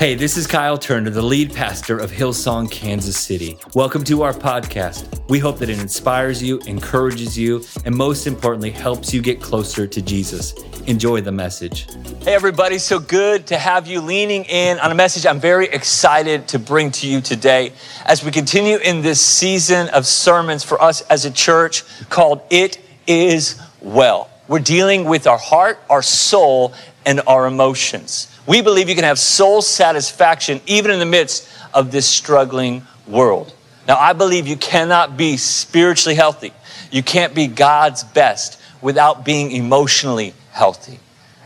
Hey, 0.00 0.14
this 0.14 0.38
is 0.38 0.46
Kyle 0.46 0.78
Turner, 0.78 1.10
the 1.10 1.20
lead 1.20 1.52
pastor 1.52 1.98
of 1.98 2.10
Hillsong, 2.10 2.70
Kansas 2.70 3.18
City. 3.18 3.58
Welcome 3.74 4.02
to 4.04 4.22
our 4.22 4.32
podcast. 4.32 5.28
We 5.28 5.38
hope 5.38 5.58
that 5.58 5.68
it 5.68 5.78
inspires 5.78 6.42
you, 6.42 6.58
encourages 6.60 7.36
you, 7.36 7.62
and 7.84 7.94
most 7.94 8.26
importantly, 8.26 8.70
helps 8.70 9.12
you 9.12 9.20
get 9.20 9.42
closer 9.42 9.86
to 9.86 10.00
Jesus. 10.00 10.54
Enjoy 10.86 11.20
the 11.20 11.32
message. 11.32 11.86
Hey, 12.22 12.32
everybody, 12.32 12.78
so 12.78 12.98
good 12.98 13.46
to 13.48 13.58
have 13.58 13.86
you 13.86 14.00
leaning 14.00 14.44
in 14.44 14.78
on 14.78 14.90
a 14.90 14.94
message 14.94 15.26
I'm 15.26 15.38
very 15.38 15.66
excited 15.66 16.48
to 16.48 16.58
bring 16.58 16.90
to 16.92 17.06
you 17.06 17.20
today 17.20 17.74
as 18.06 18.24
we 18.24 18.30
continue 18.30 18.78
in 18.78 19.02
this 19.02 19.20
season 19.20 19.90
of 19.90 20.06
sermons 20.06 20.64
for 20.64 20.82
us 20.82 21.02
as 21.10 21.26
a 21.26 21.30
church 21.30 21.84
called 22.08 22.40
It 22.48 22.78
Is 23.06 23.60
Well. 23.82 24.30
We're 24.48 24.60
dealing 24.60 25.04
with 25.04 25.26
our 25.26 25.36
heart, 25.36 25.78
our 25.90 26.00
soul, 26.00 26.72
and 27.04 27.20
our 27.26 27.46
emotions. 27.46 28.28
We 28.50 28.62
believe 28.62 28.88
you 28.88 28.96
can 28.96 29.04
have 29.04 29.20
soul 29.20 29.62
satisfaction 29.62 30.60
even 30.66 30.90
in 30.90 30.98
the 30.98 31.06
midst 31.06 31.48
of 31.72 31.92
this 31.92 32.04
struggling 32.04 32.82
world. 33.06 33.54
Now, 33.86 33.96
I 33.96 34.12
believe 34.12 34.48
you 34.48 34.56
cannot 34.56 35.16
be 35.16 35.36
spiritually 35.36 36.16
healthy. 36.16 36.52
You 36.90 37.04
can't 37.04 37.32
be 37.32 37.46
God's 37.46 38.02
best 38.02 38.60
without 38.82 39.24
being 39.24 39.52
emotionally 39.52 40.34
healthy. 40.50 40.98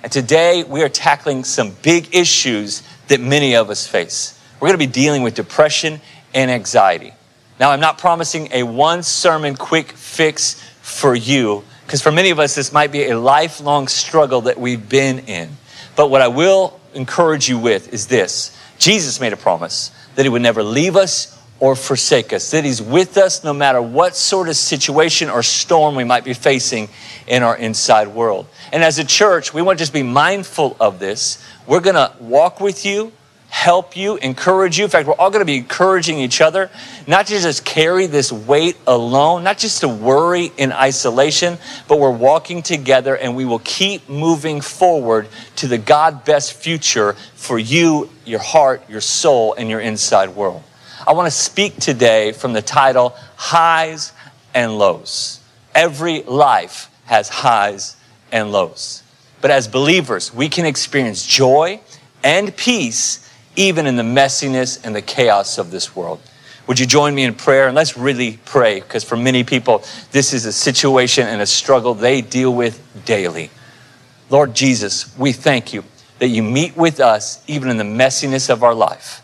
And 0.03 0.11
today 0.11 0.65
we 0.65 0.83
are 0.83 0.89
tackling 0.89 1.45
some 1.45 1.73
big 1.83 2.15
issues 2.17 2.83
that 3.09 3.21
many 3.21 3.55
of 3.55 3.69
us 3.69 3.87
face. 3.87 4.41
We're 4.59 4.69
going 4.69 4.81
to 4.81 4.87
be 4.87 4.91
dealing 4.91 5.23
with 5.23 5.35
depression 5.35 6.01
and 6.33 6.51
anxiety. 6.51 7.13
Now, 7.61 7.73
I'm 7.73 7.81
not 7.81 7.99
promising 7.99 8.49
a 8.51 8.63
one 8.63 9.03
sermon 9.03 9.57
quick 9.57 9.93
fix 9.93 10.55
for 10.81 11.15
you, 11.15 11.65
because 11.85 12.01
for 12.01 12.11
many 12.11 12.31
of 12.31 12.39
us, 12.39 12.55
this 12.55 12.73
might 12.73 12.93
be 12.93 13.11
a 13.11 13.19
lifelong 13.19 13.89
struggle 13.89 14.41
that 14.43 14.59
we've 14.59 14.89
been 14.89 15.19
in. 15.19 15.51
But 15.97 16.09
what 16.09 16.23
I 16.23 16.29
will 16.29 16.81
encourage 16.95 17.49
you 17.49 17.59
with 17.59 17.93
is 17.93 18.07
this 18.07 18.57
Jesus 18.79 19.21
made 19.21 19.33
a 19.33 19.37
promise 19.37 19.91
that 20.15 20.25
he 20.25 20.29
would 20.29 20.43
never 20.43 20.63
leave 20.63 20.97
us 20.97 21.31
or 21.61 21.77
forsake 21.77 22.33
us, 22.33 22.51
that 22.51 22.65
he's 22.65 22.83
with 22.83 23.17
us 23.17 23.45
no 23.45 23.53
matter 23.53 23.81
what 23.81 24.17
sort 24.17 24.49
of 24.49 24.57
situation 24.57 25.31
or 25.31 25.43
storm 25.43 25.95
we 25.95 26.05
might 26.05 26.25
be 26.25 26.35
facing 26.35 26.89
in 27.27 27.43
our 27.43 27.57
inside 27.57 28.09
world. 28.09 28.47
And 28.73 28.83
as 28.83 28.99
a 28.99 29.05
church, 29.05 29.55
we 29.55 29.63
want 29.63 29.79
to 29.79 29.83
just 29.83 29.93
be 29.93 30.03
mindful 30.03 30.77
of 30.81 30.99
this. 30.99 31.43
We're 31.67 31.81
going 31.81 31.95
to 31.95 32.13
walk 32.21 32.61
with 32.61 32.85
you 32.85 33.13
help 33.65 33.97
you, 33.97 34.17
encourage 34.17 34.77
you. 34.77 34.85
In 34.85 34.91
fact, 34.91 35.09
we're 35.09 35.15
all 35.15 35.31
going 35.31 35.41
to 35.41 35.47
be 35.47 35.57
encouraging 35.57 36.19
each 36.19 36.43
other, 36.43 36.71
not 37.07 37.29
to 37.29 37.41
just 37.41 37.65
carry 37.65 38.07
this 38.07 38.31
weight 38.31 38.77
alone, 38.87 39.43
not 39.43 39.57
just 39.57 39.81
to 39.81 39.89
worry 39.89 40.53
in 40.59 40.71
isolation, 40.71 41.57
but 41.89 41.99
we're 41.99 42.11
walking 42.11 42.61
together 42.61 43.17
and 43.17 43.35
we 43.35 43.47
will 43.47 43.61
keep 43.61 44.07
moving 44.07 44.61
forward 44.61 45.29
to 45.57 45.67
the 45.67 45.79
God 45.79 46.27
best 46.27 46.53
future 46.53 47.15
for 47.37 47.59
you, 47.59 48.11
your 48.27 48.39
heart, 48.39 48.83
your 48.91 49.01
soul, 49.01 49.55
and 49.55 49.71
your 49.71 49.81
inside 49.81 50.29
world. 50.29 50.63
I 51.07 51.15
want 51.15 51.27
to 51.27 51.31
speak 51.31 51.77
today 51.77 52.33
from 52.33 52.53
the 52.53 52.61
title 52.61 53.17
Highs 53.37 54.13
and 54.53 54.77
Lows. 54.77 55.41
Every 55.75 56.23
life 56.25 56.91
has 57.07 57.31
highs 57.31 57.97
and 58.31 58.53
lows. 58.53 59.03
But 59.41 59.51
as 59.51 59.69
believers, 59.69 60.35
we 60.35 60.51
can 60.51 60.67
experience 60.67 61.27
joy 61.27 61.81
and 62.23 62.55
peace 62.55 63.24
even 63.57 63.87
in 63.87 63.97
the 63.97 64.03
messiness 64.03 64.85
and 64.85 64.95
the 64.95 65.03
chaos 65.03 65.59
of 65.59 65.71
this 65.71 65.95
world. 65.95 66.21
Would 66.67 66.81
you 66.81 66.87
join 66.87 67.15
me 67.15 67.25
in 67.25 67.35
prayer? 67.35 67.67
And 67.67 67.75
let's 67.77 67.97
really 67.97 68.39
pray, 68.45 68.81
because 68.81 69.05
for 69.05 69.17
many 69.17 69.45
people, 69.45 69.85
this 70.13 70.33
is 70.33 70.47
a 70.47 70.53
situation 70.53 71.27
and 71.27 71.43
a 71.43 71.47
struggle 71.47 71.95
they 71.95 72.23
deal 72.23 72.55
with 72.55 72.83
daily. 73.05 73.51
Lord 74.31 74.55
Jesus, 74.55 75.17
we 75.19 75.33
thank 75.33 75.75
you 75.75 75.85
that 76.21 76.29
you 76.29 76.43
meet 76.43 76.77
with 76.77 77.01
us 77.01 77.45
even 77.47 77.69
in 77.69 77.77
the 77.77 77.85
messiness 77.85 78.49
of 78.49 78.63
our 78.63 78.75
life. 78.75 79.21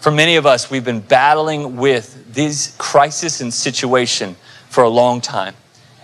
For 0.00 0.10
many 0.10 0.36
of 0.36 0.46
us, 0.46 0.70
we've 0.70 0.84
been 0.84 1.00
battling 1.00 1.76
with 1.76 2.32
this 2.32 2.74
crisis 2.78 3.40
and 3.40 3.54
situation 3.54 4.36
for 4.68 4.84
a 4.84 4.88
long 4.88 5.20
time. 5.20 5.54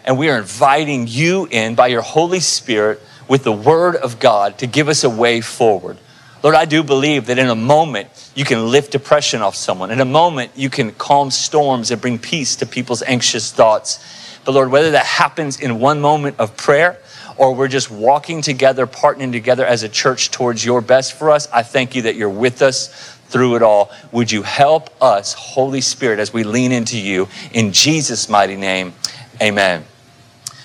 And 0.04 0.18
we 0.18 0.28
are 0.30 0.38
inviting 0.38 1.06
you 1.08 1.48
in 1.50 1.74
by 1.74 1.88
your 1.88 2.02
Holy 2.02 2.40
Spirit 2.40 3.00
with 3.28 3.42
the 3.42 3.52
Word 3.52 3.96
of 3.96 4.20
God 4.20 4.58
to 4.58 4.66
give 4.66 4.88
us 4.88 5.02
a 5.02 5.10
way 5.10 5.40
forward. 5.40 5.98
Lord, 6.44 6.56
I 6.56 6.66
do 6.66 6.82
believe 6.82 7.24
that 7.26 7.38
in 7.38 7.48
a 7.48 7.54
moment 7.54 8.10
you 8.34 8.44
can 8.44 8.70
lift 8.70 8.92
depression 8.92 9.40
off 9.40 9.56
someone. 9.56 9.90
In 9.90 10.02
a 10.02 10.04
moment 10.04 10.52
you 10.54 10.68
can 10.68 10.92
calm 10.92 11.30
storms 11.30 11.90
and 11.90 11.98
bring 11.98 12.18
peace 12.18 12.54
to 12.56 12.66
people's 12.66 13.02
anxious 13.02 13.50
thoughts. 13.50 13.98
But 14.44 14.52
Lord, 14.52 14.70
whether 14.70 14.90
that 14.90 15.06
happens 15.06 15.58
in 15.58 15.80
one 15.80 16.02
moment 16.02 16.38
of 16.38 16.54
prayer 16.54 16.98
or 17.38 17.54
we're 17.54 17.68
just 17.68 17.90
walking 17.90 18.42
together, 18.42 18.86
partnering 18.86 19.32
together 19.32 19.64
as 19.64 19.84
a 19.84 19.88
church 19.88 20.30
towards 20.30 20.62
your 20.62 20.82
best 20.82 21.14
for 21.14 21.30
us, 21.30 21.48
I 21.50 21.62
thank 21.62 21.94
you 21.94 22.02
that 22.02 22.14
you're 22.14 22.28
with 22.28 22.60
us 22.60 22.88
through 23.28 23.56
it 23.56 23.62
all. 23.62 23.90
Would 24.12 24.30
you 24.30 24.42
help 24.42 24.90
us, 25.02 25.32
Holy 25.32 25.80
Spirit, 25.80 26.18
as 26.18 26.34
we 26.34 26.44
lean 26.44 26.72
into 26.72 27.00
you 27.00 27.26
in 27.52 27.72
Jesus' 27.72 28.28
mighty 28.28 28.56
name? 28.56 28.92
Amen. 29.40 29.86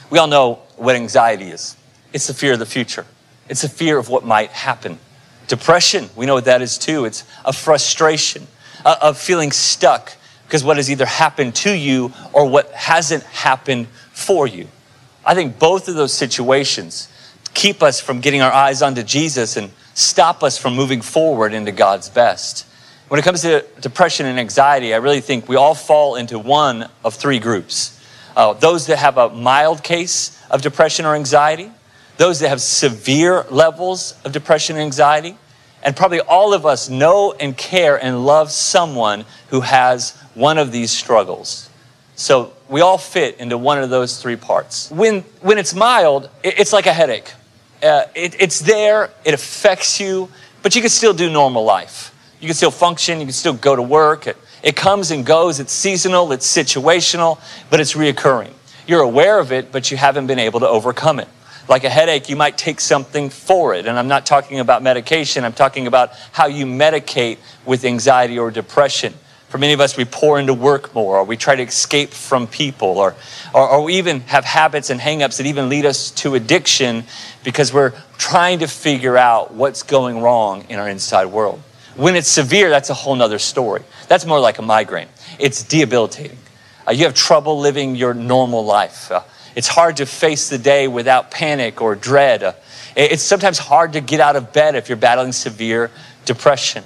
We 0.10 0.20
all 0.20 0.28
know 0.28 0.60
what 0.76 0.98
anxiety 0.98 1.52
is 1.52 1.78
it's 2.12 2.28
the 2.28 2.34
fear 2.34 2.52
of 2.52 2.60
the 2.60 2.66
future, 2.66 3.06
it's 3.48 3.62
the 3.62 3.70
fear 3.70 3.98
of 3.98 4.10
what 4.10 4.26
might 4.26 4.50
happen. 4.50 5.00
Depression, 5.50 6.10
we 6.16 6.26
know 6.26 6.36
what 6.36 6.46
that 6.46 6.62
is 6.62 6.78
too. 6.78 7.04
It's 7.06 7.26
a 7.44 7.52
frustration, 7.52 8.48
of 8.86 9.18
feeling 9.18 9.52
stuck 9.52 10.16
because 10.46 10.64
what 10.64 10.78
has 10.78 10.90
either 10.90 11.06
happened 11.06 11.54
to 11.54 11.72
you 11.72 12.14
or 12.34 12.46
what 12.48 12.72
hasn't 12.72 13.24
happened 13.24 13.88
for 14.12 14.48
you. 14.48 14.68
I 15.26 15.36
think 15.36 15.60
both 15.60 15.88
of 15.88 15.96
those 15.96 16.14
situations 16.14 17.08
keep 17.54 17.84
us 17.84 18.00
from 18.00 18.22
getting 18.22 18.42
our 18.42 18.52
eyes 18.52 18.82
onto 18.82 19.04
Jesus 19.04 19.58
and 19.58 19.72
stop 19.94 20.44
us 20.44 20.58
from 20.58 20.76
moving 20.76 21.02
forward 21.02 21.54
into 21.54 21.72
God's 21.72 22.10
best. 22.10 22.66
When 23.10 23.20
it 23.20 23.24
comes 23.24 23.42
to 23.42 23.66
depression 23.82 24.26
and 24.26 24.40
anxiety, 24.40 24.94
I 24.94 24.98
really 24.98 25.22
think 25.22 25.50
we 25.50 25.56
all 25.56 25.76
fall 25.76 26.16
into 26.16 26.40
one 26.40 26.90
of 27.04 27.16
three 27.16 27.40
groups. 27.40 28.00
Uh, 28.36 28.54
those 28.54 28.88
that 28.88 28.98
have 28.98 29.18
a 29.18 29.30
mild 29.30 29.84
case 29.84 30.40
of 30.50 30.62
depression 30.62 31.06
or 31.06 31.16
anxiety, 31.16 31.72
those 32.20 32.42
that 32.42 32.50
have 32.50 32.62
severe 32.62 33.46
levels 33.50 34.14
of 34.26 34.34
depression 34.34 34.76
and 34.76 34.84
anxiety. 34.84 35.38
And 35.82 35.96
probably 35.96 36.20
all 36.20 36.54
of 36.54 36.66
us 36.66 36.90
know 36.90 37.32
and 37.32 37.56
care 37.56 37.96
and 37.96 38.26
love 38.26 38.52
someone 38.52 39.24
who 39.52 39.62
has 39.62 40.18
one 40.34 40.58
of 40.58 40.74
these 40.74 40.92
struggles. 40.92 41.70
So 42.16 42.52
we 42.68 42.82
all 42.82 42.98
fit 42.98 43.38
into 43.38 43.58
one 43.58 43.82
of 43.82 43.90
those 43.90 44.22
three 44.22 44.36
parts. 44.36 44.92
When, 44.92 45.22
when 45.40 45.58
it's 45.58 45.74
mild, 45.74 46.30
it's 46.44 46.74
like 46.74 46.88
a 46.88 46.94
headache. 46.94 47.32
Uh, 47.82 48.04
it, 48.14 48.36
it's 48.38 48.60
there, 48.60 49.12
it 49.24 49.34
affects 49.34 50.02
you, 50.02 50.30
but 50.62 50.76
you 50.76 50.82
can 50.82 50.90
still 50.90 51.14
do 51.14 51.30
normal 51.30 51.64
life. 51.64 52.14
You 52.42 52.48
can 52.50 52.56
still 52.56 52.72
function, 52.72 53.20
you 53.20 53.28
can 53.28 53.34
still 53.34 53.54
go 53.54 53.78
to 53.78 53.82
work. 53.82 54.28
It, 54.28 54.36
it 54.62 54.76
comes 54.76 55.12
and 55.12 55.26
goes, 55.26 55.62
it's 55.62 55.72
seasonal, 55.72 56.34
it's 56.34 56.46
situational, 56.46 57.40
but 57.70 57.80
it's 57.80 57.94
reoccurring. 57.94 58.52
You're 58.86 59.04
aware 59.04 59.40
of 59.40 59.54
it, 59.54 59.72
but 59.72 59.90
you 59.90 59.96
haven't 59.96 60.28
been 60.28 60.40
able 60.40 60.60
to 60.60 60.68
overcome 60.68 61.22
it. 61.22 61.30
Like 61.70 61.84
a 61.84 61.90
headache, 61.90 62.30
you 62.30 62.36
might 62.36 62.58
take 62.58 62.80
something 62.80 63.30
for 63.30 63.76
it. 63.76 63.86
And 63.86 63.98
I'm 63.98 64.08
not 64.08 64.26
talking 64.26 64.60
about 64.60 64.82
medication, 64.82 65.46
I'm 65.46 65.54
talking 65.54 65.86
about 65.86 66.12
how 66.32 66.48
you 66.48 66.66
medicate 66.66 67.38
with 67.66 67.86
anxiety 67.86 68.40
or 68.40 68.50
depression. 68.50 69.14
For 69.50 69.58
many 69.58 69.74
of 69.74 69.80
us, 69.80 69.98
we 69.98 70.06
pour 70.06 70.40
into 70.40 70.54
work 70.54 70.94
more, 70.94 71.18
or 71.18 71.24
we 71.24 71.36
try 71.36 71.56
to 71.56 71.64
escape 71.64 72.10
from 72.12 72.46
people, 72.46 73.00
or, 73.00 73.16
or, 73.54 73.68
or 73.68 73.84
we 73.84 73.96
even 73.96 74.22
have 74.22 74.46
habits 74.46 74.92
and 74.92 75.00
hangups 75.00 75.38
that 75.38 75.48
even 75.48 75.70
lead 75.70 75.86
us 75.86 76.12
to 76.12 76.36
addiction 76.36 77.04
because 77.44 77.74
we're 77.74 77.94
trying 78.20 78.60
to 78.60 78.68
figure 78.68 79.18
out 79.18 79.52
what's 79.54 79.82
going 79.82 80.22
wrong 80.22 80.66
in 80.70 80.78
our 80.78 80.88
inside 80.88 81.26
world. 81.26 81.62
When 81.96 82.16
it's 82.16 82.28
severe, 82.28 82.70
that's 82.70 82.92
a 82.92 82.94
whole 82.94 83.16
nother 83.16 83.40
story. 83.40 83.82
That's 84.08 84.26
more 84.26 84.40
like 84.40 84.60
a 84.60 84.62
migraine. 84.62 85.10
It's 85.40 85.64
debilitating. 85.64 86.38
Uh, 86.88 86.92
you 86.92 87.06
have 87.06 87.16
trouble 87.16 87.60
living 87.60 87.96
your 87.96 88.14
normal 88.14 88.64
life. 88.64 89.12
Uh, 89.12 89.22
it's 89.60 89.68
hard 89.68 89.98
to 89.98 90.06
face 90.06 90.48
the 90.48 90.58
day 90.58 90.88
without 90.88 91.32
panic 91.32 91.82
or 91.82 91.94
dread. 91.94 92.44
Uh, 92.44 92.54
it's 92.96 93.22
sometimes 93.22 93.58
hard 93.58 93.92
to 93.92 94.00
get 94.00 94.22
out 94.22 94.38
of 94.38 94.54
bed 94.54 94.74
if 94.74 94.88
you're 94.88 94.96
battling 94.96 95.34
severe 95.34 95.92
depression. 96.24 96.82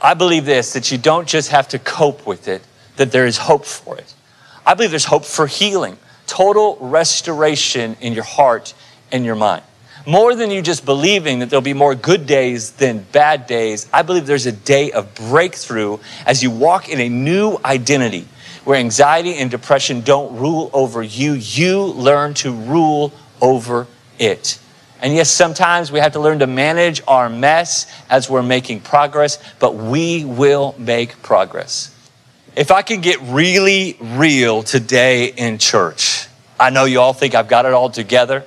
I 0.00 0.14
believe 0.14 0.44
this 0.44 0.74
that 0.74 0.92
you 0.92 0.98
don't 0.98 1.26
just 1.26 1.50
have 1.50 1.66
to 1.70 1.80
cope 1.80 2.28
with 2.28 2.46
it, 2.46 2.62
that 2.94 3.10
there 3.10 3.26
is 3.26 3.38
hope 3.38 3.64
for 3.64 3.98
it. 3.98 4.14
I 4.64 4.74
believe 4.74 4.90
there's 4.90 5.04
hope 5.04 5.24
for 5.24 5.48
healing, 5.48 5.98
total 6.28 6.78
restoration 6.80 7.96
in 8.00 8.12
your 8.12 8.22
heart 8.22 8.72
and 9.10 9.24
your 9.24 9.34
mind. 9.34 9.64
More 10.06 10.36
than 10.36 10.52
you 10.52 10.62
just 10.62 10.84
believing 10.84 11.40
that 11.40 11.50
there'll 11.50 11.60
be 11.60 11.74
more 11.74 11.96
good 11.96 12.24
days 12.24 12.70
than 12.70 13.04
bad 13.10 13.48
days, 13.48 13.88
I 13.92 14.02
believe 14.02 14.26
there's 14.26 14.46
a 14.46 14.52
day 14.52 14.92
of 14.92 15.12
breakthrough 15.16 15.98
as 16.24 16.40
you 16.40 16.52
walk 16.52 16.88
in 16.88 17.00
a 17.00 17.08
new 17.08 17.58
identity 17.64 18.28
where 18.64 18.78
anxiety 18.78 19.36
and 19.36 19.50
depression 19.50 20.00
don't 20.02 20.36
rule 20.36 20.70
over 20.72 21.02
you. 21.02 21.32
You 21.32 21.84
learn 21.84 22.34
to 22.34 22.52
rule 22.52 23.12
over 23.40 23.86
it. 24.18 24.58
And 25.02 25.14
yes, 25.14 25.30
sometimes 25.30 25.90
we 25.90 25.98
have 25.98 26.12
to 26.12 26.20
learn 26.20 26.40
to 26.40 26.46
manage 26.46 27.00
our 27.08 27.28
mess 27.30 27.90
as 28.10 28.28
we're 28.28 28.42
making 28.42 28.80
progress, 28.80 29.38
but 29.58 29.74
we 29.74 30.24
will 30.24 30.74
make 30.78 31.22
progress. 31.22 31.94
If 32.54 32.70
I 32.70 32.82
can 32.82 33.00
get 33.00 33.18
really 33.22 33.96
real 34.00 34.62
today 34.62 35.26
in 35.26 35.58
church, 35.58 36.26
I 36.58 36.70
know 36.70 36.84
you 36.84 37.00
all 37.00 37.14
think 37.14 37.34
I've 37.34 37.48
got 37.48 37.64
it 37.64 37.72
all 37.72 37.88
together. 37.88 38.44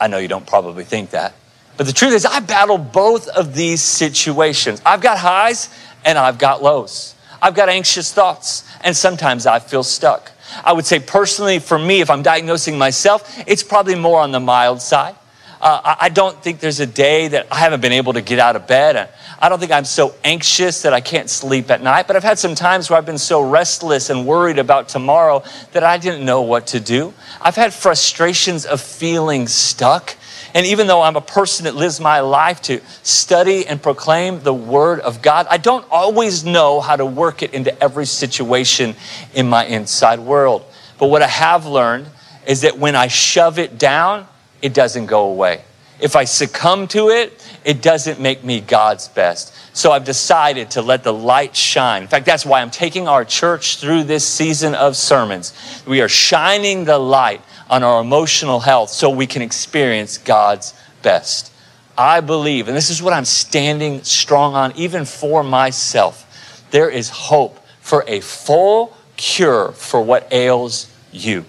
I 0.00 0.08
know 0.08 0.18
you 0.18 0.28
don't 0.28 0.46
probably 0.46 0.84
think 0.84 1.10
that. 1.10 1.34
But 1.76 1.86
the 1.86 1.92
truth 1.92 2.14
is, 2.14 2.24
I 2.24 2.40
battle 2.40 2.78
both 2.78 3.28
of 3.28 3.54
these 3.54 3.82
situations. 3.82 4.80
I've 4.84 5.00
got 5.00 5.18
highs 5.18 5.68
and 6.04 6.18
I've 6.18 6.38
got 6.38 6.62
lows. 6.62 7.14
I've 7.40 7.54
got 7.54 7.68
anxious 7.68 8.12
thoughts, 8.12 8.64
and 8.82 8.96
sometimes 8.96 9.46
I 9.46 9.58
feel 9.58 9.82
stuck. 9.82 10.32
I 10.64 10.72
would 10.72 10.86
say, 10.86 11.00
personally, 11.00 11.58
for 11.58 11.78
me, 11.78 12.00
if 12.00 12.10
I'm 12.10 12.22
diagnosing 12.22 12.78
myself, 12.78 13.42
it's 13.46 13.62
probably 13.62 13.94
more 13.94 14.20
on 14.20 14.32
the 14.32 14.40
mild 14.40 14.80
side. 14.80 15.16
Uh, 15.60 15.96
I 16.00 16.10
don't 16.10 16.40
think 16.42 16.60
there's 16.60 16.80
a 16.80 16.86
day 16.86 17.28
that 17.28 17.46
I 17.50 17.56
haven't 17.56 17.80
been 17.80 17.92
able 17.92 18.12
to 18.12 18.20
get 18.20 18.38
out 18.38 18.56
of 18.56 18.66
bed. 18.66 19.08
I 19.38 19.48
don't 19.48 19.58
think 19.58 19.72
I'm 19.72 19.86
so 19.86 20.14
anxious 20.22 20.82
that 20.82 20.92
I 20.92 21.00
can't 21.00 21.30
sleep 21.30 21.70
at 21.70 21.82
night, 21.82 22.06
but 22.06 22.14
I've 22.14 22.22
had 22.22 22.38
some 22.38 22.54
times 22.54 22.90
where 22.90 22.98
I've 22.98 23.06
been 23.06 23.18
so 23.18 23.40
restless 23.40 24.10
and 24.10 24.26
worried 24.26 24.58
about 24.58 24.88
tomorrow 24.88 25.42
that 25.72 25.82
I 25.82 25.96
didn't 25.96 26.24
know 26.24 26.42
what 26.42 26.66
to 26.68 26.80
do. 26.80 27.14
I've 27.40 27.56
had 27.56 27.72
frustrations 27.72 28.66
of 28.66 28.80
feeling 28.80 29.48
stuck. 29.48 30.16
And 30.54 30.66
even 30.66 30.86
though 30.86 31.02
I'm 31.02 31.16
a 31.16 31.22
person 31.22 31.64
that 31.64 31.74
lives 31.74 32.00
my 32.00 32.20
life 32.20 32.62
to 32.62 32.80
study 33.02 33.66
and 33.66 33.82
proclaim 33.82 34.42
the 34.42 34.54
Word 34.54 35.00
of 35.00 35.20
God, 35.20 35.46
I 35.50 35.56
don't 35.56 35.86
always 35.90 36.44
know 36.44 36.80
how 36.80 36.96
to 36.96 37.04
work 37.04 37.42
it 37.42 37.52
into 37.52 37.82
every 37.82 38.06
situation 38.06 38.94
in 39.34 39.48
my 39.48 39.66
inside 39.66 40.20
world. 40.20 40.64
But 40.98 41.08
what 41.08 41.22
I 41.22 41.28
have 41.28 41.66
learned 41.66 42.06
is 42.46 42.62
that 42.62 42.78
when 42.78 42.94
I 42.94 43.08
shove 43.08 43.58
it 43.58 43.78
down, 43.78 44.26
it 44.62 44.74
doesn't 44.74 45.06
go 45.06 45.28
away. 45.28 45.62
If 45.98 46.14
I 46.14 46.24
succumb 46.24 46.88
to 46.88 47.08
it, 47.08 47.42
it 47.64 47.80
doesn't 47.80 48.20
make 48.20 48.44
me 48.44 48.60
God's 48.60 49.08
best. 49.08 49.54
So 49.74 49.92
I've 49.92 50.04
decided 50.04 50.70
to 50.72 50.82
let 50.82 51.04
the 51.04 51.12
light 51.12 51.56
shine. 51.56 52.02
In 52.02 52.08
fact, 52.08 52.26
that's 52.26 52.44
why 52.44 52.60
I'm 52.60 52.70
taking 52.70 53.08
our 53.08 53.24
church 53.24 53.78
through 53.78 54.04
this 54.04 54.26
season 54.26 54.74
of 54.74 54.96
sermons. 54.96 55.54
We 55.86 56.00
are 56.02 56.08
shining 56.08 56.84
the 56.84 56.98
light 56.98 57.42
on 57.68 57.82
our 57.82 58.00
emotional 58.00 58.60
health 58.60 58.90
so 58.90 59.10
we 59.10 59.26
can 59.26 59.42
experience 59.42 60.18
God's 60.18 60.74
best. 61.02 61.52
I 61.96 62.20
believe, 62.20 62.68
and 62.68 62.76
this 62.76 62.90
is 62.90 63.02
what 63.02 63.14
I'm 63.14 63.24
standing 63.24 64.02
strong 64.02 64.54
on, 64.54 64.72
even 64.76 65.06
for 65.06 65.42
myself, 65.42 66.22
there 66.70 66.90
is 66.90 67.08
hope 67.08 67.58
for 67.80 68.04
a 68.06 68.20
full 68.20 68.94
cure 69.16 69.72
for 69.72 70.02
what 70.02 70.30
ails 70.30 70.90
you 71.10 71.46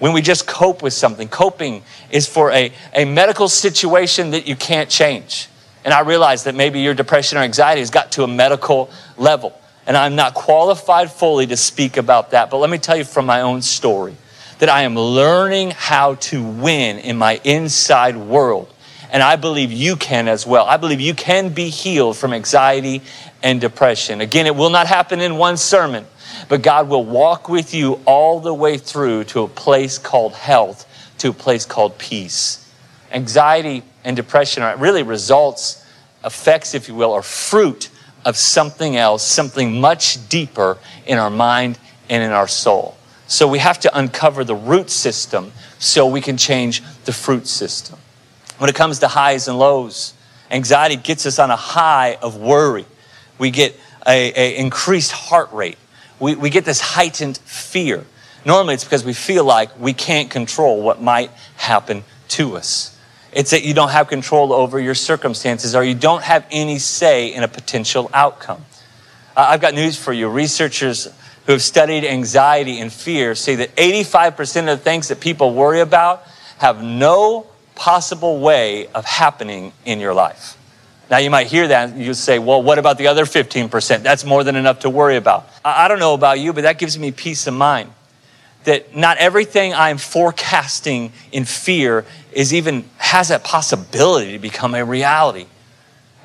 when 0.00 0.12
we 0.12 0.20
just 0.20 0.46
cope 0.46 0.82
with 0.82 0.92
something. 0.92 1.28
Coping 1.28 1.84
is 2.10 2.26
for 2.26 2.50
a, 2.50 2.72
a 2.92 3.04
medical 3.04 3.48
situation 3.48 4.32
that 4.32 4.48
you 4.48 4.56
can't 4.56 4.90
change. 4.90 5.48
And 5.84 5.94
I 5.94 6.00
realize 6.00 6.44
that 6.44 6.54
maybe 6.54 6.80
your 6.80 6.94
depression 6.94 7.38
or 7.38 7.42
anxiety 7.42 7.80
has 7.80 7.90
got 7.90 8.12
to 8.12 8.24
a 8.24 8.28
medical 8.28 8.90
level. 9.16 9.58
And 9.86 9.96
I'm 9.96 10.16
not 10.16 10.34
qualified 10.34 11.10
fully 11.10 11.46
to 11.46 11.56
speak 11.56 11.96
about 11.96 12.32
that. 12.32 12.50
But 12.50 12.58
let 12.58 12.68
me 12.68 12.78
tell 12.78 12.96
you 12.96 13.04
from 13.04 13.26
my 13.26 13.42
own 13.42 13.62
story 13.62 14.16
that 14.58 14.68
I 14.68 14.82
am 14.82 14.94
learning 14.94 15.70
how 15.70 16.16
to 16.16 16.42
win 16.42 16.98
in 16.98 17.16
my 17.16 17.40
inside 17.44 18.16
world. 18.16 18.72
And 19.12 19.22
I 19.22 19.36
believe 19.36 19.72
you 19.72 19.96
can 19.96 20.28
as 20.28 20.46
well. 20.46 20.66
I 20.66 20.76
believe 20.76 21.00
you 21.00 21.14
can 21.14 21.50
be 21.50 21.68
healed 21.68 22.16
from 22.16 22.32
anxiety 22.32 23.02
and 23.42 23.60
depression. 23.60 24.20
Again, 24.20 24.46
it 24.46 24.54
will 24.54 24.70
not 24.70 24.86
happen 24.86 25.20
in 25.20 25.36
one 25.36 25.56
sermon 25.56 26.06
but 26.48 26.62
God 26.62 26.88
will 26.88 27.04
walk 27.04 27.48
with 27.48 27.74
you 27.74 28.00
all 28.04 28.40
the 28.40 28.54
way 28.54 28.78
through 28.78 29.24
to 29.24 29.42
a 29.42 29.48
place 29.48 29.98
called 29.98 30.34
health, 30.34 30.86
to 31.18 31.30
a 31.30 31.32
place 31.32 31.64
called 31.64 31.98
peace. 31.98 32.68
Anxiety 33.12 33.82
and 34.04 34.16
depression 34.16 34.62
are 34.62 34.76
really 34.76 35.02
results, 35.02 35.84
effects, 36.24 36.74
if 36.74 36.88
you 36.88 36.94
will, 36.94 37.10
or 37.10 37.22
fruit 37.22 37.90
of 38.24 38.36
something 38.36 38.96
else, 38.96 39.26
something 39.26 39.80
much 39.80 40.28
deeper 40.28 40.78
in 41.06 41.18
our 41.18 41.30
mind 41.30 41.78
and 42.08 42.22
in 42.22 42.30
our 42.30 42.48
soul. 42.48 42.96
So 43.26 43.46
we 43.46 43.58
have 43.58 43.80
to 43.80 43.98
uncover 43.98 44.44
the 44.44 44.56
root 44.56 44.90
system 44.90 45.52
so 45.78 46.06
we 46.06 46.20
can 46.20 46.36
change 46.36 46.82
the 47.04 47.12
fruit 47.12 47.46
system. 47.46 47.98
When 48.60 48.70
it 48.70 48.76
comes 48.76 49.00
to 49.00 49.08
highs 49.08 49.48
and 49.48 49.58
lows, 49.58 50.14
anxiety 50.50 50.96
gets 50.96 51.26
us 51.26 51.38
on 51.38 51.50
a 51.50 51.56
high 51.56 52.16
of 52.22 52.36
worry. 52.36 52.86
We 53.38 53.50
get 53.50 53.74
a, 54.06 54.32
a 54.36 54.56
increased 54.56 55.12
heart 55.12 55.52
rate 55.52 55.78
we, 56.20 56.34
we 56.34 56.50
get 56.50 56.64
this 56.64 56.80
heightened 56.80 57.38
fear. 57.38 58.04
Normally, 58.44 58.74
it's 58.74 58.84
because 58.84 59.04
we 59.04 59.14
feel 59.14 59.44
like 59.44 59.78
we 59.80 59.92
can't 59.92 60.30
control 60.30 60.82
what 60.82 61.02
might 61.02 61.30
happen 61.56 62.04
to 62.28 62.56
us. 62.56 62.96
It's 63.32 63.50
that 63.50 63.64
you 63.64 63.74
don't 63.74 63.90
have 63.90 64.08
control 64.08 64.52
over 64.52 64.78
your 64.78 64.94
circumstances 64.94 65.74
or 65.74 65.82
you 65.82 65.94
don't 65.94 66.22
have 66.22 66.46
any 66.50 66.78
say 66.78 67.32
in 67.32 67.42
a 67.42 67.48
potential 67.48 68.10
outcome. 68.12 68.64
I've 69.36 69.60
got 69.60 69.74
news 69.74 69.96
for 69.96 70.12
you. 70.12 70.28
Researchers 70.28 71.08
who 71.46 71.52
have 71.52 71.62
studied 71.62 72.04
anxiety 72.04 72.80
and 72.80 72.92
fear 72.92 73.34
say 73.34 73.54
that 73.56 73.74
85% 73.76 74.60
of 74.60 74.66
the 74.66 74.76
things 74.76 75.08
that 75.08 75.20
people 75.20 75.54
worry 75.54 75.80
about 75.80 76.24
have 76.58 76.82
no 76.82 77.46
possible 77.80 78.38
way 78.40 78.86
of 78.88 79.06
happening 79.06 79.72
in 79.86 80.00
your 80.00 80.12
life. 80.12 80.58
Now, 81.10 81.16
you 81.16 81.30
might 81.30 81.46
hear 81.46 81.66
that 81.66 81.88
and 81.88 82.04
you 82.04 82.12
say, 82.12 82.38
well, 82.38 82.62
what 82.62 82.78
about 82.78 82.98
the 82.98 83.06
other 83.06 83.24
15%? 83.24 84.02
That's 84.02 84.22
more 84.22 84.44
than 84.44 84.54
enough 84.54 84.80
to 84.80 84.90
worry 84.90 85.16
about. 85.16 85.48
I 85.64 85.88
don't 85.88 85.98
know 85.98 86.12
about 86.12 86.38
you, 86.38 86.52
but 86.52 86.64
that 86.64 86.78
gives 86.78 86.98
me 86.98 87.10
peace 87.10 87.46
of 87.46 87.54
mind 87.54 87.90
that 88.64 88.94
not 88.94 89.16
everything 89.16 89.72
I'm 89.72 89.96
forecasting 89.96 91.12
in 91.32 91.46
fear 91.46 92.04
is 92.32 92.52
even 92.52 92.84
has 92.98 93.28
that 93.28 93.44
possibility 93.44 94.32
to 94.32 94.38
become 94.38 94.74
a 94.74 94.84
reality. 94.84 95.46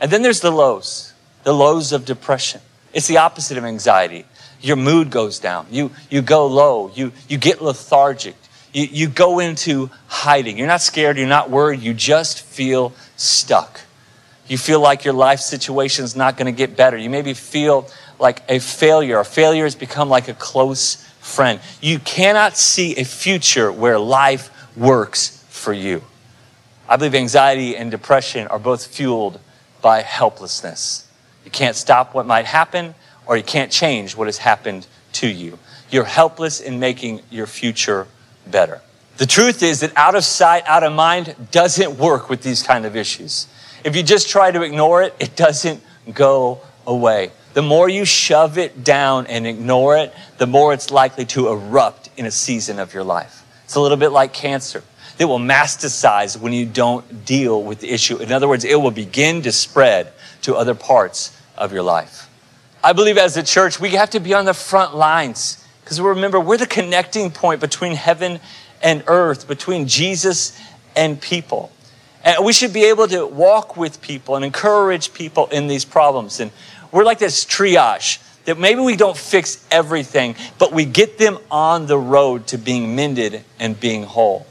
And 0.01 0.11
then 0.11 0.23
there's 0.23 0.41
the 0.41 0.51
lows, 0.51 1.13
the 1.43 1.53
lows 1.53 1.93
of 1.93 2.03
depression. 2.03 2.59
It's 2.93 3.07
the 3.07 3.17
opposite 3.17 3.57
of 3.57 3.63
anxiety. 3.63 4.25
Your 4.59 4.75
mood 4.75 5.09
goes 5.09 5.39
down. 5.39 5.67
You, 5.71 5.91
you 6.09 6.21
go 6.21 6.47
low. 6.47 6.91
You, 6.93 7.13
you 7.29 7.37
get 7.37 7.61
lethargic. 7.61 8.35
You, 8.75 8.89
you 8.91 9.07
go 9.07 9.39
into 9.39 9.89
hiding. 10.07 10.57
You're 10.57 10.67
not 10.67 10.81
scared. 10.81 11.17
You're 11.17 11.27
not 11.27 11.49
worried. 11.49 11.79
You 11.79 11.93
just 11.93 12.41
feel 12.41 12.93
stuck. 13.15 13.79
You 14.47 14.57
feel 14.57 14.81
like 14.81 15.05
your 15.05 15.13
life 15.13 15.39
situation 15.39 16.03
is 16.03 16.13
not 16.13 16.35
going 16.35 16.53
to 16.53 16.57
get 16.57 16.75
better. 16.75 16.97
You 16.97 17.09
maybe 17.09 17.33
feel 17.33 17.87
like 18.19 18.43
a 18.49 18.59
failure. 18.59 19.19
A 19.19 19.23
failure 19.23 19.63
has 19.63 19.75
become 19.75 20.09
like 20.09 20.27
a 20.27 20.33
close 20.33 20.95
friend. 21.21 21.61
You 21.79 21.99
cannot 21.99 22.57
see 22.57 22.97
a 22.97 23.05
future 23.05 23.71
where 23.71 23.97
life 23.97 24.51
works 24.75 25.41
for 25.47 25.71
you. 25.71 26.03
I 26.89 26.97
believe 26.97 27.15
anxiety 27.15 27.77
and 27.77 27.89
depression 27.89 28.45
are 28.47 28.59
both 28.59 28.85
fueled 28.87 29.39
by 29.81 30.01
helplessness. 30.01 31.07
You 31.45 31.51
can't 31.51 31.77
stop 31.77 32.13
what 32.13 32.25
might 32.25 32.45
happen, 32.45 32.93
or 33.25 33.37
you 33.37 33.43
can't 33.43 33.71
change 33.71 34.17
what 34.17 34.27
has 34.27 34.39
happened 34.39 34.85
to 35.13 35.29
you. 35.29 35.59
You're 35.89 36.03
helpless 36.03 36.59
in 36.59 36.77
making 36.77 37.21
your 37.31 37.47
future 37.47 38.07
better. 38.49 38.81
The 39.17 39.25
truth 39.25 39.63
is 39.63 39.79
that 39.79 39.95
out 39.95 40.15
of 40.15 40.23
sight, 40.25 40.63
out 40.65 40.83
of 40.83 40.93
mind 40.93 41.35
doesn't 41.51 41.97
work 41.97 42.29
with 42.29 42.41
these 42.41 42.61
kind 42.61 42.85
of 42.85 42.95
issues. 42.95 43.47
If 43.83 43.95
you 43.95 44.03
just 44.03 44.29
try 44.29 44.51
to 44.51 44.61
ignore 44.61 45.03
it, 45.03 45.15
it 45.19 45.35
doesn't 45.35 45.81
go 46.13 46.61
away. 46.85 47.31
The 47.53 47.61
more 47.61 47.87
you 47.87 48.03
shove 48.03 48.57
it 48.57 48.83
down 48.83 49.27
and 49.27 49.47
ignore 49.47 49.95
it, 49.95 50.13
the 50.37 50.47
more 50.47 50.73
it's 50.73 50.91
likely 50.91 51.23
to 51.27 51.47
erupt 51.47 52.09
in 52.17 52.25
a 52.25 52.31
season 52.31 52.79
of 52.79 52.93
your 52.93 53.03
life. 53.03 53.45
It's 53.63 53.75
a 53.75 53.79
little 53.79 53.97
bit 53.97 54.09
like 54.09 54.33
cancer. 54.33 54.83
It 55.17 55.25
will 55.25 55.39
metastasize 55.39 56.37
when 56.37 56.51
you 56.51 56.65
don't 56.65 57.23
deal 57.25 57.63
with 57.63 57.79
the 57.79 57.89
issue. 57.89 58.17
In 58.17 58.33
other 58.33 58.49
words, 58.49 58.65
it 58.65 58.75
will 58.75 58.91
begin 58.91 59.41
to 59.43 59.51
spread 59.51 60.11
to 60.41 60.55
other 60.55 60.75
parts 60.75 61.39
of 61.57 61.71
your 61.71 61.83
life. 61.83 62.29
I 62.83 62.91
believe 62.91 63.17
as 63.17 63.37
a 63.37 63.43
church, 63.43 63.79
we 63.79 63.91
have 63.91 64.09
to 64.09 64.19
be 64.19 64.33
on 64.33 64.45
the 64.45 64.53
front 64.53 64.93
lines 64.93 65.64
because 65.85 66.01
remember, 66.01 66.39
we're 66.39 66.57
the 66.57 66.65
connecting 66.65 67.29
point 67.29 67.61
between 67.61 67.93
heaven 67.93 68.39
and 68.81 69.03
earth, 69.05 69.47
between 69.47 69.87
Jesus 69.87 70.59
and 70.95 71.21
people. 71.21 71.71
And 72.23 72.43
we 72.43 72.53
should 72.53 72.73
be 72.73 72.85
able 72.85 73.07
to 73.07 73.27
walk 73.27 73.77
with 73.77 74.01
people 74.01 74.35
and 74.35 74.43
encourage 74.43 75.13
people 75.13 75.45
in 75.49 75.67
these 75.67 75.85
problems. 75.85 76.39
And 76.39 76.49
we're 76.91 77.03
like 77.03 77.19
this 77.19 77.45
triage 77.45 78.17
that 78.45 78.57
maybe 78.57 78.81
we 78.81 78.95
don't 78.95 79.15
fix 79.15 79.63
everything, 79.69 80.33
but 80.57 80.71
we 80.71 80.85
get 80.85 81.19
them 81.19 81.37
on 81.51 81.85
the 81.85 81.99
road 81.99 82.47
to 82.47 82.57
being 82.57 82.95
mended 82.95 83.43
and 83.59 83.79
being 83.79 84.01
whole. 84.01 84.47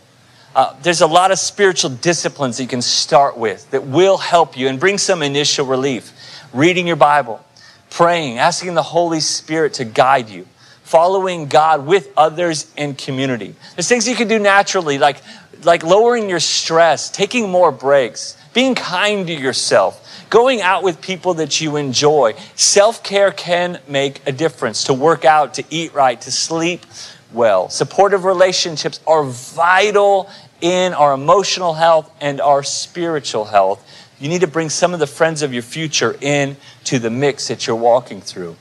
Uh, 0.55 0.73
there's 0.83 1.01
a 1.01 1.07
lot 1.07 1.33
of 1.33 1.39
spiritual 1.41 1.91
disciplines 1.91 2.59
that 2.59 2.63
you 2.63 2.69
can 2.69 2.83
start 2.83 3.37
with 3.37 3.69
that 3.73 3.85
will 3.85 4.19
help 4.19 4.57
you 4.57 4.69
and 4.69 4.79
bring 4.79 4.99
some 4.99 5.21
initial 5.21 5.67
relief. 5.67 6.13
Reading 6.53 6.87
your 6.87 6.95
Bible, 6.95 7.45
praying, 7.91 8.39
asking 8.39 8.75
the 8.75 8.83
Holy 8.85 9.19
Spirit 9.19 9.75
to 9.75 9.85
guide 9.85 10.29
you, 10.29 10.47
following 10.95 11.47
God 11.47 11.87
with 11.87 12.13
others 12.17 12.71
in 12.77 12.95
community. 12.95 13.53
There's 13.75 13.89
things 13.89 14.07
you 14.07 14.15
can 14.15 14.29
do 14.29 14.39
naturally, 14.39 14.97
like 14.97 15.17
like 15.65 15.83
lowering 15.83 16.31
your 16.31 16.39
stress, 16.39 17.11
taking 17.11 17.51
more 17.51 17.73
breaks, 17.73 18.37
being 18.53 18.77
kind 18.77 19.27
to 19.27 19.33
yourself, 19.33 20.25
going 20.31 20.61
out 20.61 20.85
with 20.85 21.01
people 21.01 21.35
that 21.35 21.61
you 21.61 21.75
enjoy. 21.75 22.35
Self 22.55 23.03
care 23.03 23.33
can 23.33 23.81
make 23.89 24.23
a 24.25 24.31
difference. 24.31 24.85
To 24.85 24.95
work 24.95 25.25
out, 25.25 25.55
to 25.55 25.65
eat 25.69 25.93
right, 25.95 26.21
to 26.21 26.31
sleep 26.31 26.87
well. 27.33 27.71
Supportive 27.71 28.25
relationships 28.25 29.01
are 29.05 29.25
vital 29.25 30.31
in 30.61 30.95
our 30.95 31.13
emotional 31.13 31.75
health 31.75 32.09
and 32.21 32.41
our 32.41 32.63
spiritual 32.63 33.47
health. 33.47 33.85
You 34.21 34.29
need 34.29 34.43
to 34.43 34.47
bring 34.47 34.71
some 34.71 34.95
of 34.95 35.01
the 35.01 35.09
friends 35.09 35.43
of 35.43 35.53
your 35.53 35.65
future 35.65 36.17
in 36.21 36.57
to 36.85 37.01
the 37.01 37.11
mix 37.11 37.49
that 37.49 37.67
you're 37.67 37.75
walking 37.75 38.21
through. 38.21 38.55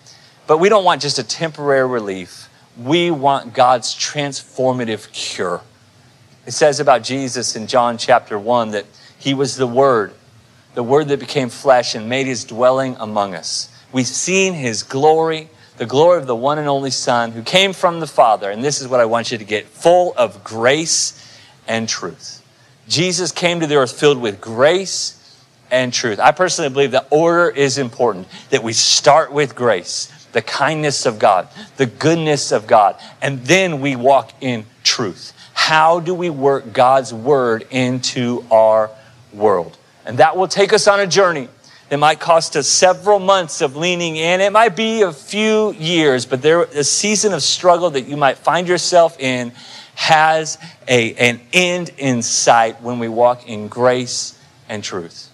But 0.54 0.60
we 0.60 0.70
don't 0.70 0.86
want 0.86 1.02
just 1.02 1.18
a 1.18 1.24
temporary 1.24 1.88
relief. 1.88 2.48
We 2.78 3.10
want 3.10 3.56
God's 3.56 3.96
transformative 3.96 5.12
cure. 5.12 5.62
It 6.46 6.52
says 6.52 6.80
about 6.80 7.02
Jesus 7.02 7.56
in 7.56 7.66
John 7.66 7.98
chapter 7.98 8.38
1 8.38 8.70
that 8.70 8.86
He 9.18 9.34
was 9.34 9.58
the 9.58 9.66
Word, 9.66 10.14
the 10.76 10.84
Word 10.84 11.08
that 11.08 11.20
became 11.20 11.50
flesh 11.50 11.96
and 11.96 12.08
made 12.08 12.28
his 12.28 12.46
dwelling 12.46 12.96
among 13.00 13.34
us. 13.34 13.76
We've 13.92 14.06
seen 14.06 14.54
his 14.54 14.84
glory, 14.84 15.50
the 15.78 15.88
glory 15.88 16.20
of 16.20 16.28
the 16.28 16.36
one 16.36 16.60
and 16.60 16.68
only 16.68 16.92
Son 16.92 17.32
who 17.32 17.42
came 17.42 17.74
from 17.74 18.00
the 18.00 18.06
Father. 18.06 18.52
And 18.52 18.64
this 18.64 18.80
is 18.80 18.88
what 18.88 19.00
I 19.00 19.06
want 19.06 19.32
you 19.32 19.40
to 19.40 19.46
get 19.46 19.66
full 19.66 20.14
of 20.16 20.44
grace 20.44 21.36
and 21.68 21.90
truth. 21.90 22.46
Jesus 22.88 23.32
came 23.32 23.60
to 23.60 23.66
the 23.66 23.78
earth 23.78 24.00
filled 24.00 24.22
with 24.22 24.40
grace 24.40 25.20
and 25.74 25.92
truth. 25.92 26.20
I 26.20 26.32
personally 26.32 26.70
believe 26.70 26.92
that 26.92 27.08
order 27.10 27.50
is 27.50 27.80
important, 27.80 28.28
that 28.52 28.62
we 28.62 28.74
start 28.74 29.34
with 29.34 29.56
grace, 29.56 30.13
the 30.34 30.42
kindness 30.42 31.06
of 31.06 31.18
God, 31.20 31.48
the 31.78 31.86
goodness 31.86 32.52
of 32.52 32.68
God, 32.68 32.98
and 33.22 33.40
then 33.46 33.80
we 33.80 33.96
walk 33.96 34.32
in 34.42 34.66
truth. 34.84 35.34
How 35.54 36.00
do 36.00 36.14
we 36.14 36.30
work 36.30 36.74
God's 36.74 37.14
word 37.14 37.66
into 37.72 38.46
our 38.52 38.92
world? 39.32 39.78
And 40.06 40.18
that 40.18 40.36
will 40.36 40.48
take 40.48 40.74
us 40.74 40.88
on 40.88 41.00
a 41.00 41.08
journey 41.08 41.48
that 41.90 41.98
might 41.98 42.20
cost 42.20 42.56
us 42.56 42.68
several 42.68 43.20
months 43.20 43.62
of 43.62 43.76
leaning 43.76 44.16
in. 44.16 44.42
It 44.42 44.52
might 44.52 44.76
be 44.76 45.04
a 45.04 45.14
few 45.14 45.74
years, 45.74 46.26
but 46.26 46.42
there 46.42 46.64
a 46.64 46.84
season 46.84 47.34
of 47.34 47.44
struggle 47.44 47.92
that 47.92 48.08
you 48.08 48.18
might 48.18 48.38
find 48.38 48.68
yourself 48.68 49.20
in 49.20 49.52
has 49.96 50.58
a, 50.88 51.14
an 51.16 51.40
end 51.54 51.92
in 51.98 52.22
sight 52.24 52.82
when 52.82 53.00
we 53.00 53.08
walk 53.08 53.48
in 53.48 53.68
grace 53.68 54.38
and 54.68 54.84
truth. 54.84 55.30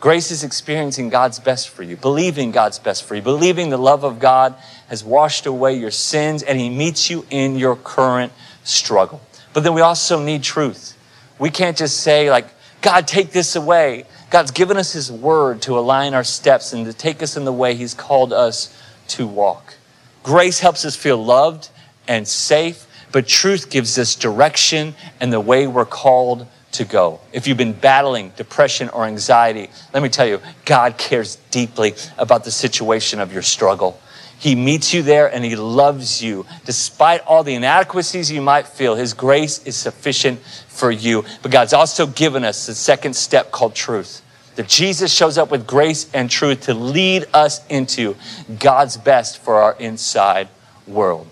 Grace 0.00 0.30
is 0.30 0.42
experiencing 0.42 1.10
God's 1.10 1.38
best 1.38 1.68
for 1.68 1.82
you, 1.82 1.94
believing 1.94 2.52
God's 2.52 2.78
best 2.78 3.04
for 3.04 3.14
you, 3.14 3.20
believing 3.20 3.68
the 3.68 3.76
love 3.76 4.02
of 4.02 4.18
God 4.18 4.54
has 4.88 5.04
washed 5.04 5.44
away 5.44 5.74
your 5.74 5.90
sins 5.90 6.42
and 6.42 6.58
He 6.58 6.70
meets 6.70 7.10
you 7.10 7.26
in 7.28 7.58
your 7.58 7.76
current 7.76 8.32
struggle. 8.64 9.20
But 9.52 9.62
then 9.62 9.74
we 9.74 9.82
also 9.82 10.22
need 10.22 10.42
truth. 10.42 10.96
We 11.38 11.50
can't 11.50 11.76
just 11.76 11.98
say, 11.98 12.30
like, 12.30 12.46
God, 12.80 13.06
take 13.06 13.32
this 13.32 13.56
away. 13.56 14.06
God's 14.30 14.52
given 14.52 14.78
us 14.78 14.94
His 14.94 15.12
word 15.12 15.60
to 15.62 15.78
align 15.78 16.14
our 16.14 16.24
steps 16.24 16.72
and 16.72 16.86
to 16.86 16.94
take 16.94 17.22
us 17.22 17.36
in 17.36 17.44
the 17.44 17.52
way 17.52 17.74
He's 17.74 17.92
called 17.92 18.32
us 18.32 18.74
to 19.08 19.26
walk. 19.26 19.74
Grace 20.22 20.60
helps 20.60 20.86
us 20.86 20.96
feel 20.96 21.22
loved 21.22 21.68
and 22.08 22.26
safe, 22.26 22.86
but 23.12 23.26
truth 23.26 23.68
gives 23.68 23.98
us 23.98 24.14
direction 24.14 24.94
and 25.20 25.30
the 25.30 25.40
way 25.40 25.66
we're 25.66 25.84
called 25.84 26.46
to 26.72 26.84
go. 26.84 27.20
If 27.32 27.46
you've 27.46 27.56
been 27.56 27.72
battling 27.72 28.30
depression 28.36 28.88
or 28.90 29.04
anxiety, 29.04 29.70
let 29.92 30.02
me 30.02 30.08
tell 30.08 30.26
you, 30.26 30.40
God 30.64 30.96
cares 30.98 31.36
deeply 31.50 31.94
about 32.16 32.44
the 32.44 32.50
situation 32.50 33.20
of 33.20 33.32
your 33.32 33.42
struggle. 33.42 34.00
He 34.38 34.54
meets 34.54 34.94
you 34.94 35.02
there 35.02 35.32
and 35.32 35.44
He 35.44 35.54
loves 35.54 36.22
you. 36.22 36.46
Despite 36.64 37.20
all 37.26 37.44
the 37.44 37.54
inadequacies 37.54 38.30
you 38.30 38.40
might 38.40 38.66
feel, 38.66 38.94
His 38.94 39.12
grace 39.12 39.62
is 39.66 39.76
sufficient 39.76 40.40
for 40.68 40.90
you. 40.90 41.24
But 41.42 41.50
God's 41.50 41.74
also 41.74 42.06
given 42.06 42.42
us 42.42 42.66
the 42.66 42.74
second 42.74 43.14
step 43.14 43.50
called 43.50 43.74
truth. 43.74 44.22
That 44.56 44.66
Jesus 44.66 45.12
shows 45.12 45.36
up 45.36 45.50
with 45.50 45.66
grace 45.66 46.10
and 46.14 46.30
truth 46.30 46.62
to 46.62 46.74
lead 46.74 47.26
us 47.34 47.66
into 47.68 48.16
God's 48.58 48.96
best 48.96 49.38
for 49.38 49.56
our 49.56 49.76
inside 49.78 50.48
world. 50.86 51.26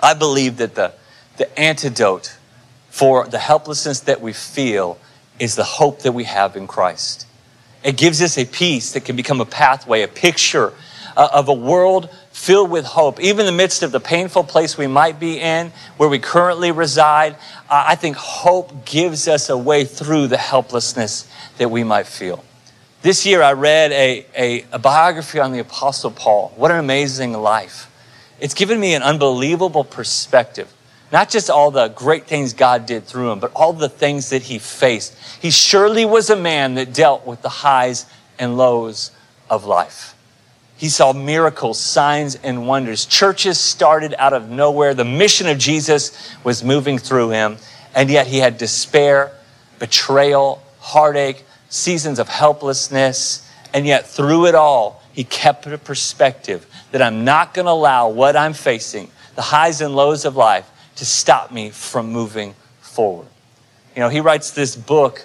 I 0.00 0.14
believe 0.14 0.58
that 0.58 0.76
the, 0.76 0.92
the 1.38 1.58
antidote 1.58 2.37
for 2.98 3.28
the 3.28 3.38
helplessness 3.38 4.00
that 4.00 4.20
we 4.20 4.32
feel 4.32 4.98
is 5.38 5.54
the 5.54 5.62
hope 5.62 6.00
that 6.00 6.10
we 6.10 6.24
have 6.24 6.56
in 6.56 6.66
Christ. 6.66 7.28
It 7.84 7.96
gives 7.96 8.20
us 8.20 8.36
a 8.36 8.44
peace 8.44 8.92
that 8.94 9.04
can 9.04 9.14
become 9.14 9.40
a 9.40 9.44
pathway, 9.44 10.02
a 10.02 10.08
picture 10.08 10.72
uh, 11.16 11.28
of 11.32 11.46
a 11.46 11.52
world 11.54 12.10
filled 12.32 12.72
with 12.72 12.84
hope. 12.84 13.20
Even 13.20 13.46
in 13.46 13.46
the 13.46 13.56
midst 13.56 13.84
of 13.84 13.92
the 13.92 14.00
painful 14.00 14.42
place 14.42 14.76
we 14.76 14.88
might 14.88 15.20
be 15.20 15.38
in, 15.38 15.70
where 15.96 16.08
we 16.08 16.18
currently 16.18 16.72
reside, 16.72 17.34
uh, 17.70 17.84
I 17.86 17.94
think 17.94 18.16
hope 18.16 18.84
gives 18.84 19.28
us 19.28 19.48
a 19.48 19.56
way 19.56 19.84
through 19.84 20.26
the 20.26 20.36
helplessness 20.36 21.30
that 21.58 21.70
we 21.70 21.84
might 21.84 22.08
feel. 22.08 22.44
This 23.02 23.24
year, 23.24 23.42
I 23.42 23.52
read 23.52 23.92
a, 23.92 24.26
a, 24.36 24.64
a 24.72 24.78
biography 24.80 25.38
on 25.38 25.52
the 25.52 25.60
Apostle 25.60 26.10
Paul. 26.10 26.52
What 26.56 26.72
an 26.72 26.80
amazing 26.80 27.32
life! 27.32 27.88
It's 28.40 28.54
given 28.54 28.80
me 28.80 28.94
an 28.94 29.04
unbelievable 29.04 29.84
perspective 29.84 30.72
not 31.10 31.30
just 31.30 31.48
all 31.48 31.70
the 31.70 31.88
great 31.88 32.26
things 32.26 32.52
God 32.52 32.86
did 32.86 33.04
through 33.04 33.30
him, 33.30 33.40
but 33.40 33.52
all 33.54 33.72
the 33.72 33.88
things 33.88 34.30
that 34.30 34.42
he 34.42 34.58
faced. 34.58 35.16
He 35.40 35.50
surely 35.50 36.04
was 36.04 36.28
a 36.30 36.36
man 36.36 36.74
that 36.74 36.92
dealt 36.92 37.26
with 37.26 37.42
the 37.42 37.48
highs 37.48 38.06
and 38.38 38.56
lows 38.56 39.10
of 39.48 39.64
life. 39.64 40.14
He 40.76 40.88
saw 40.88 41.12
miracles, 41.12 41.80
signs, 41.80 42.36
and 42.36 42.66
wonders. 42.68 43.04
Churches 43.04 43.58
started 43.58 44.14
out 44.18 44.32
of 44.32 44.48
nowhere. 44.48 44.94
The 44.94 45.04
mission 45.04 45.48
of 45.48 45.58
Jesus 45.58 46.32
was 46.44 46.62
moving 46.62 46.98
through 46.98 47.30
him, 47.30 47.56
and 47.94 48.08
yet 48.10 48.28
he 48.28 48.38
had 48.38 48.58
despair, 48.58 49.32
betrayal, 49.78 50.62
heartache, 50.78 51.44
seasons 51.68 52.18
of 52.18 52.28
helplessness, 52.28 53.48
and 53.74 53.86
yet 53.86 54.06
through 54.06 54.46
it 54.46 54.54
all, 54.54 55.02
he 55.12 55.24
kept 55.24 55.66
a 55.66 55.78
perspective 55.78 56.66
that 56.92 57.02
I'm 57.02 57.24
not 57.24 57.54
going 57.54 57.66
to 57.66 57.72
allow 57.72 58.08
what 58.08 58.36
I'm 58.36 58.52
facing, 58.52 59.10
the 59.34 59.42
highs 59.42 59.80
and 59.80 59.96
lows 59.96 60.24
of 60.24 60.36
life, 60.36 60.70
to 60.98 61.06
stop 61.06 61.50
me 61.52 61.70
from 61.70 62.12
moving 62.12 62.54
forward. 62.80 63.28
You 63.94 64.00
know, 64.00 64.08
he 64.08 64.20
writes 64.20 64.50
this 64.50 64.76
book. 64.76 65.24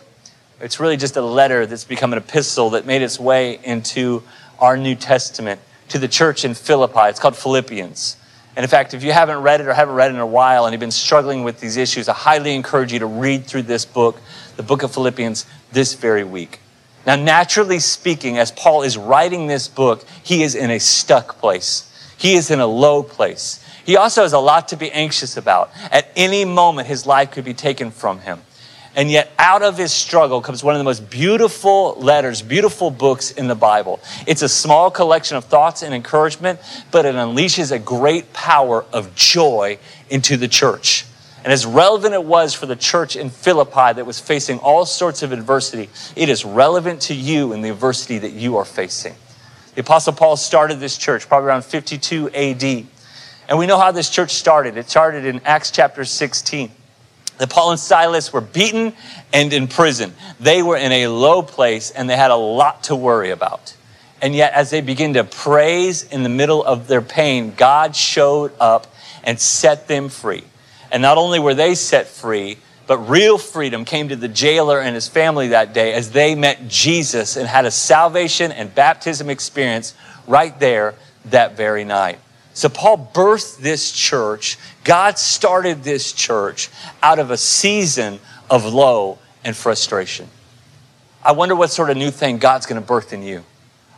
It's 0.62 0.80
really 0.80 0.98
just 0.98 1.18
a 1.18 1.22
letter 1.22 1.66
that's 1.66 1.84
become 1.84 2.14
an 2.14 2.20
epistle 2.20 2.72
that 2.72 2.86
made 2.86 3.02
its 3.02 3.20
way 3.20 3.60
into 3.64 4.24
our 4.60 4.78
New 4.78 4.96
Testament 4.96 5.60
to 5.90 6.00
the 6.00 6.08
church 6.08 6.46
in 6.46 6.54
Philippi. 6.54 7.10
It's 7.10 7.20
called 7.20 7.36
Philippians. 7.36 8.18
And 8.56 8.64
in 8.64 8.70
fact, 8.70 8.94
if 8.94 9.04
you 9.04 9.12
haven't 9.12 9.40
read 9.40 9.62
it 9.62 9.68
or 9.68 9.74
haven't 9.74 9.96
read 9.96 10.12
it 10.12 10.14
in 10.14 10.20
a 10.20 10.28
while 10.28 10.66
and 10.66 10.74
you've 10.74 10.80
been 10.80 10.92
struggling 10.92 11.44
with 11.44 11.60
these 11.60 11.76
issues, 11.76 12.08
I 12.08 12.14
highly 12.14 12.54
encourage 12.54 12.94
you 12.94 13.00
to 13.00 13.08
read 13.08 13.46
through 13.46 13.64
this 13.64 13.84
book, 13.84 14.20
the 14.58 14.64
book 14.64 14.84
of 14.84 14.94
Philippians, 14.94 15.48
this 15.72 15.96
very 15.96 16.24
week. 16.24 16.60
Now, 17.06 17.16
naturally 17.16 17.80
speaking, 17.80 18.38
as 18.38 18.52
Paul 18.52 18.84
is 18.84 18.96
writing 18.96 19.48
this 19.48 19.68
book, 19.68 20.06
he 20.22 20.44
is 20.44 20.54
in 20.54 20.70
a 20.70 20.80
stuck 20.80 21.40
place. 21.40 21.90
He 22.16 22.36
is 22.36 22.52
in 22.52 22.60
a 22.60 22.68
low 22.68 23.02
place. 23.02 23.63
He 23.86 23.98
also 23.98 24.22
has 24.22 24.34
a 24.34 24.40
lot 24.40 24.70
to 24.70 24.78
be 24.78 24.92
anxious 24.92 25.38
about. 25.38 25.72
At 25.92 26.10
any 26.16 26.46
moment, 26.46 26.88
his 26.88 27.06
life 27.06 27.32
could 27.32 27.46
be 27.46 27.54
taken 27.54 27.92
from 27.92 28.20
him. 28.20 28.42
And 28.96 29.10
yet, 29.10 29.32
out 29.40 29.64
of 29.64 29.78
his 29.78 29.92
struggle 29.92 30.40
comes 30.42 30.64
one 30.64 30.76
of 30.76 30.80
the 30.80 30.84
most 30.84 31.10
beautiful 31.10 31.96
letters, 31.96 32.44
beautiful 32.44 32.92
books 32.92 33.32
in 33.32 33.48
the 33.48 33.56
Bible. 33.56 34.00
It's 34.28 34.44
a 34.44 34.50
small 34.50 34.92
collection 34.92 35.36
of 35.36 35.46
thoughts 35.46 35.82
and 35.82 35.96
encouragement, 35.96 36.60
but 36.92 37.06
it 37.06 37.16
unleashes 37.16 37.72
a 37.72 37.80
great 37.80 38.34
power 38.34 38.86
of 38.94 39.16
joy 39.16 39.80
into 40.10 40.38
the 40.38 40.48
church. 40.48 41.06
And 41.44 41.52
as 41.52 41.66
relevant 41.66 42.14
it 42.14 42.24
was 42.24 42.54
for 42.54 42.68
the 42.68 42.76
church 42.76 43.16
in 43.16 43.30
Philippi 43.30 43.94
that 43.94 44.06
was 44.06 44.20
facing 44.20 44.60
all 44.60 44.86
sorts 44.86 45.24
of 45.24 45.32
adversity, 45.32 45.90
it 46.16 46.30
is 46.30 46.46
relevant 46.46 47.02
to 47.02 47.16
you 47.16 47.52
in 47.52 47.62
the 47.62 47.70
adversity 47.70 48.20
that 48.20 48.32
you 48.32 48.58
are 48.58 48.66
facing. 48.66 49.16
The 49.76 49.82
Apostle 49.82 50.14
Paul 50.14 50.38
started 50.38 50.80
this 50.80 50.98
church 50.98 51.28
probably 51.28 51.48
around 51.48 51.66
52 51.66 52.30
AD. 52.30 52.86
And 53.48 53.58
we 53.58 53.66
know 53.66 53.78
how 53.78 53.92
this 53.92 54.10
church 54.10 54.32
started. 54.32 54.78
It 54.78 54.90
started 54.90 55.26
in 55.26 55.42
Acts 55.46 55.72
chapter 55.72 56.06
16. 56.06 56.72
That 57.40 57.50
Paul 57.50 57.72
and 57.72 57.80
Silas 57.80 58.32
were 58.32 58.42
beaten 58.42 58.94
and 59.34 59.52
in 59.54 59.68
prison. 59.68 60.14
They 60.40 60.62
were 60.62 60.78
in 60.78 60.92
a 60.92 61.08
low 61.08 61.42
place 61.42 61.92
and 61.92 62.10
they 62.10 62.16
had 62.16 62.32
a 62.32 62.36
lot 62.36 62.84
to 62.84 62.96
worry 62.96 63.32
about. 63.32 63.76
And 64.22 64.34
yet, 64.34 64.54
as 64.54 64.70
they 64.70 64.80
begin 64.80 65.16
to 65.16 65.26
praise 65.26 66.04
in 66.04 66.24
the 66.24 66.30
middle 66.30 66.64
of 66.64 66.88
their 66.88 67.02
pain, 67.02 67.54
God 67.58 67.94
showed 67.96 68.54
up 68.60 68.88
and 69.24 69.38
set 69.38 69.88
them 69.90 70.08
free. 70.08 70.44
And 70.92 71.02
not 71.02 71.18
only 71.18 71.40
were 71.40 71.56
they 71.56 71.76
set 71.76 72.08
free, 72.08 72.58
but 72.88 73.00
real 73.10 73.38
freedom 73.38 73.84
came 73.84 74.10
to 74.10 74.16
the 74.16 74.28
jailer 74.28 74.80
and 74.80 74.96
his 74.96 75.08
family 75.08 75.50
that 75.50 75.74
day 75.74 75.94
as 75.94 76.12
they 76.12 76.36
met 76.36 76.68
Jesus 76.68 77.36
and 77.36 77.48
had 77.48 77.66
a 77.66 77.72
salvation 77.72 78.52
and 78.52 78.74
baptism 78.74 79.30
experience 79.30 79.94
right 80.28 80.58
there 80.60 80.96
that 81.26 81.58
very 81.58 81.84
night. 81.84 82.20
So 82.54 82.70
Paul 82.70 83.12
birthed 83.14 83.58
this 83.58 83.92
church. 83.92 84.58
God 84.84 85.18
started 85.18 85.84
this 85.84 86.14
church 86.14 86.70
out 87.02 87.20
of 87.20 87.32
a 87.32 87.38
season 87.38 88.20
of 88.50 88.66
low 88.66 89.18
and 89.44 89.56
frustration. 89.56 90.28
I 91.24 91.32
wonder 91.32 91.56
what 91.56 91.72
sort 91.72 91.90
of 91.90 91.98
new 91.98 92.12
thing 92.12 92.38
God's 92.38 92.66
going 92.66 92.82
to 92.82 92.86
birth 92.86 93.14
in 93.14 93.24
you. 93.24 93.44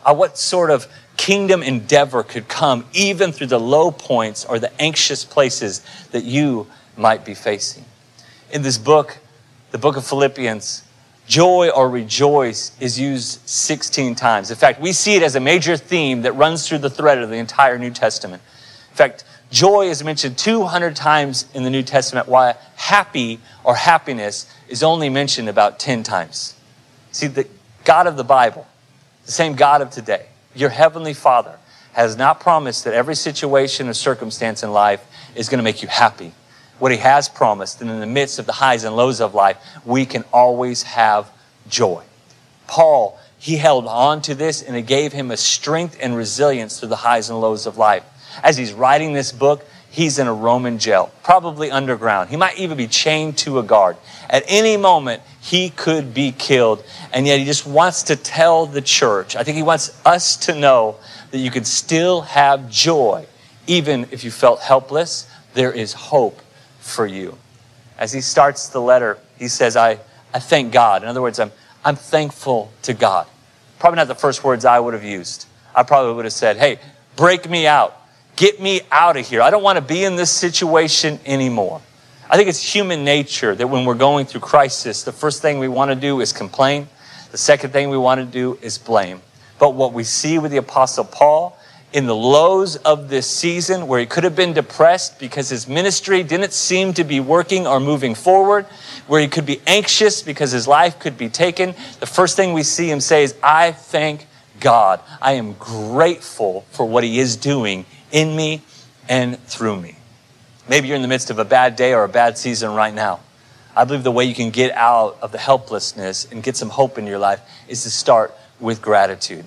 Uh, 0.06 0.14
what 0.14 0.38
sort 0.38 0.70
of 0.70 0.88
kingdom 1.18 1.64
endeavor 1.64 2.24
could 2.24 2.48
come 2.48 2.86
even 2.94 3.32
through 3.32 3.48
the 3.48 3.60
low 3.60 3.92
points 3.92 4.46
or 4.46 4.60
the 4.60 4.82
anxious 4.82 5.26
places 5.26 5.82
that 6.12 6.24
you 6.24 6.68
might 6.96 7.26
be 7.26 7.34
facing. 7.34 7.84
In 8.52 8.62
this 8.62 8.78
book, 8.78 9.18
the 9.72 9.78
book 9.78 9.98
of 9.98 10.06
Philippians, 10.06 10.84
joy 11.28 11.70
or 11.70 11.90
rejoice 11.90 12.72
is 12.80 13.00
used 13.00 13.48
16 13.48 14.16
times. 14.16 14.52
In 14.52 14.58
fact, 14.58 14.80
we 14.80 14.92
see 14.94 15.16
it 15.16 15.24
as 15.24 15.36
a 15.36 15.40
major 15.40 15.78
theme 15.78 16.22
that 16.24 16.34
runs 16.34 16.68
through 16.68 16.80
the 16.80 16.90
thread 16.90 17.20
of 17.20 17.30
the 17.30 17.38
entire 17.38 17.78
New 17.78 17.92
Testament. 17.92 18.42
In 18.92 18.96
fact, 18.96 19.24
joy 19.52 19.88
is 19.90 20.04
mentioned 20.04 20.38
200 20.38 20.96
times 20.96 21.48
in 21.54 21.64
the 21.64 21.70
New 21.70 21.84
Testament, 21.84 22.28
while 22.28 22.58
happy 22.76 23.40
or 23.64 23.76
happiness 23.76 24.52
is 24.68 24.84
only 24.84 25.10
mentioned 25.10 25.50
about 25.50 25.80
10 25.80 26.04
times. 26.04 26.56
See, 27.12 27.28
the 27.28 27.48
God 27.84 28.08
of 28.08 28.18
the 28.18 28.24
Bible, 28.24 28.68
the 29.26 29.32
same 29.32 29.56
God 29.56 29.82
of 29.82 29.90
today, 29.90 30.28
your 30.56 30.70
heavenly 30.70 31.14
Father, 31.14 31.58
has 31.94 32.18
not 32.18 32.40
promised 32.40 32.84
that 32.84 32.94
every 32.94 33.16
situation 33.16 33.88
or 33.88 33.94
circumstance 33.94 34.64
in 34.64 34.72
life 34.72 35.06
is 35.34 35.50
going 35.50 35.60
to 35.60 35.64
make 35.64 35.82
you 35.82 35.88
happy 35.88 36.34
what 36.80 36.92
he 36.92 36.98
has 36.98 37.30
promised. 37.30 37.82
And 37.82 37.90
in 37.90 38.00
the 38.00 38.06
midst 38.06 38.40
of 38.40 38.46
the 38.46 38.54
highs 38.54 38.84
and 38.84 38.96
lows 38.96 39.22
of 39.22 39.34
life, 39.34 39.58
we 39.86 40.06
can 40.06 40.24
always 40.34 40.84
have 40.84 41.30
joy. 41.68 42.04
Paul, 42.68 43.20
he 43.38 43.58
held 43.58 43.86
on 43.86 44.22
to 44.24 44.36
this 44.36 44.62
and 44.62 44.76
it 44.76 44.84
gave 44.84 45.14
him 45.14 45.32
a 45.32 45.38
strength 45.38 45.98
and 46.02 46.16
resilience 46.16 46.80
through 46.80 46.90
the 46.90 46.96
highs 46.96 47.30
and 47.30 47.40
lows 47.40 47.66
of 47.66 47.78
life. 47.78 48.04
As 48.44 48.58
he's 48.58 48.74
writing 48.74 49.14
this 49.14 49.32
book, 49.32 49.66
he's 49.90 50.20
in 50.20 50.28
a 50.28 50.34
Roman 50.34 50.78
jail, 50.78 51.12
probably 51.24 51.72
underground. 51.72 52.30
He 52.30 52.36
might 52.36 52.60
even 52.60 52.78
be 52.78 52.88
chained 52.88 53.38
to 53.40 53.60
a 53.60 53.64
guard. 53.64 53.98
At 54.30 54.44
any 54.48 54.76
moment, 54.76 55.22
he 55.40 55.70
could 55.70 56.14
be 56.14 56.32
killed. 56.32 56.84
And 57.14 57.26
yet, 57.26 57.40
he 57.40 57.46
just 57.46 57.66
wants 57.66 58.04
to 58.04 58.16
tell 58.16 58.66
the 58.66 58.82
church. 58.82 59.36
I 59.36 59.44
think 59.44 59.56
he 59.56 59.64
wants 59.64 59.98
us 60.06 60.36
to 60.38 60.56
know 60.56 60.98
that 61.32 61.38
you 61.38 61.52
can 61.52 61.64
still 61.64 62.22
have 62.22 62.70
joy, 62.70 63.26
even 63.68 64.08
if 64.12 64.24
you 64.24 64.32
felt 64.32 64.60
helpless. 64.60 65.30
There 65.54 65.72
is 65.72 65.94
hope 65.94 66.42
for 66.86 67.06
you. 67.08 67.38
As 67.98 68.14
he 68.14 68.22
starts 68.22 68.70
the 68.70 68.80
letter, 68.80 69.18
he 69.38 69.48
says, 69.48 69.76
I, 69.76 70.00
I 70.34 70.40
thank 70.40 70.72
God. 70.72 71.02
In 71.02 71.10
other 71.10 71.22
words, 71.22 71.40
I'm, 71.40 71.52
I'm 71.84 71.96
thankful 71.96 72.72
to 72.84 72.94
God. 72.94 73.28
Probably 73.80 73.98
not 73.98 74.08
the 74.08 74.16
first 74.16 74.44
words 74.44 74.66
I 74.66 74.80
would 74.80 74.94
have 74.94 75.04
used. 75.04 75.48
I 75.74 75.84
probably 75.84 76.14
would 76.14 76.26
have 76.26 76.34
said, 76.34 76.58
Hey, 76.58 76.80
break 77.16 77.50
me 77.50 77.66
out. 77.66 78.00
Get 78.36 78.62
me 78.62 78.82
out 78.92 79.18
of 79.18 79.28
here. 79.28 79.42
I 79.42 79.50
don't 79.50 79.64
want 79.64 79.78
to 79.78 79.82
be 79.82 80.04
in 80.04 80.16
this 80.16 80.30
situation 80.30 81.20
anymore. 81.26 81.82
I 82.30 82.38
think 82.38 82.50
it's 82.50 82.62
human 82.62 83.04
nature 83.04 83.56
that 83.56 83.68
when 83.68 83.86
we're 83.86 83.96
going 83.96 84.26
through 84.26 84.42
crisis, 84.42 85.04
the 85.04 85.12
first 85.12 85.42
thing 85.42 85.60
we 85.60 85.68
want 85.68 85.90
to 85.90 85.96
do 85.96 86.22
is 86.22 86.34
complain. 86.34 86.88
The 87.32 87.38
second 87.38 87.72
thing 87.72 87.90
we 87.90 87.98
want 87.98 88.20
to 88.20 88.26
do 88.26 88.60
is 88.62 88.78
blame. 88.78 89.22
But 89.58 89.74
what 89.74 89.94
we 89.94 90.04
see 90.04 90.38
with 90.38 90.52
the 90.52 90.58
Apostle 90.58 91.06
Paul 91.06 91.55
in 91.94 92.08
the 92.08 92.16
lows 92.16 92.76
of 92.78 93.10
this 93.10 93.30
season, 93.30 93.88
where 93.88 94.00
he 94.00 94.06
could 94.06 94.24
have 94.24 94.36
been 94.36 94.54
depressed 94.54 95.18
because 95.20 95.50
his 95.50 95.68
ministry 95.68 96.24
didn't 96.24 96.52
seem 96.52 96.94
to 96.94 97.04
be 97.04 97.20
working 97.20 97.66
or 97.66 97.80
moving 97.80 98.16
forward, 98.16 98.66
where 99.08 99.22
he 99.22 99.28
could 99.28 99.46
be 99.46 99.62
anxious 99.66 100.22
because 100.22 100.52
his 100.52 100.68
life 100.68 101.00
could 101.00 101.18
be 101.18 101.30
taken, 101.30 101.74
the 102.00 102.06
first 102.06 102.36
thing 102.36 102.54
we 102.54 102.64
see 102.64 102.90
him 102.90 103.00
say 103.00 103.24
is, 103.24 103.36
I 103.42 103.72
thank 103.72 104.28
God. 104.60 105.00
I 105.22 105.34
am 105.34 105.54
grateful 105.54 106.66
for 106.72 106.86
what 106.86 107.04
he 107.04 107.20
is 107.20 107.36
doing 107.36 107.86
in 108.12 108.36
me 108.36 108.62
and 109.08 109.40
through 109.46 109.80
me. 109.80 109.96
Maybe 110.68 110.88
you're 110.88 110.96
in 110.96 111.02
the 111.02 111.08
midst 111.08 111.30
of 111.30 111.40
a 111.40 111.46
bad 111.46 111.76
day 111.76 111.94
or 111.94 112.04
a 112.04 112.10
bad 112.10 112.38
season 112.38 112.74
right 112.74 112.94
now. 112.94 113.20
I 113.76 113.84
believe 113.84 114.04
the 114.04 114.12
way 114.12 114.26
you 114.26 114.34
can 114.34 114.50
get 114.50 114.72
out 114.72 115.18
of 115.22 115.32
the 115.32 115.38
helplessness 115.38 116.26
and 116.32 116.42
get 116.42 116.56
some 116.56 116.70
hope 116.70 116.98
in 116.98 117.06
your 117.06 117.20
life 117.20 117.42
is 117.68 117.84
to 117.84 117.92
start 117.92 118.34
with 118.60 118.82
gratitude. 118.82 119.46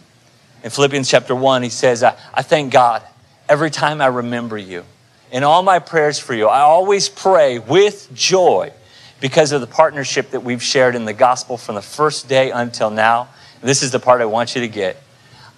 In 0.62 0.71
Philippians 0.71 1.09
chapter 1.09 1.35
1, 1.35 1.62
he 1.62 1.69
says, 1.69 2.03
I, 2.03 2.17
I 2.35 2.43
thank 2.43 2.73
God 2.73 3.03
every 3.49 3.71
time 3.71 4.00
I 4.00 4.07
remember 4.07 4.59
you. 4.59 4.85
In 5.31 5.45
all 5.45 5.62
my 5.62 5.79
prayers 5.79 6.19
for 6.19 6.35
you, 6.35 6.47
I 6.47 6.61
always 6.61 7.09
pray 7.09 7.59
with 7.59 8.09
joy 8.15 8.73
because 9.21 9.53
of 9.53 9.61
the 9.61 9.67
partnership 9.67 10.31
that 10.31 10.41
we've 10.41 10.62
shared 10.62 10.95
in 10.95 11.05
the 11.05 11.12
gospel 11.12 11.57
from 11.57 11.75
the 11.75 11.83
first 11.83 12.29
day 12.29 12.50
until 12.50 12.91
now. 12.91 13.29
This 13.61 13.83
is 13.83 13.91
the 13.91 13.99
part 13.99 14.21
I 14.21 14.27
want 14.27 14.55
you 14.55 14.61
to 14.62 14.69
get. 14.69 15.03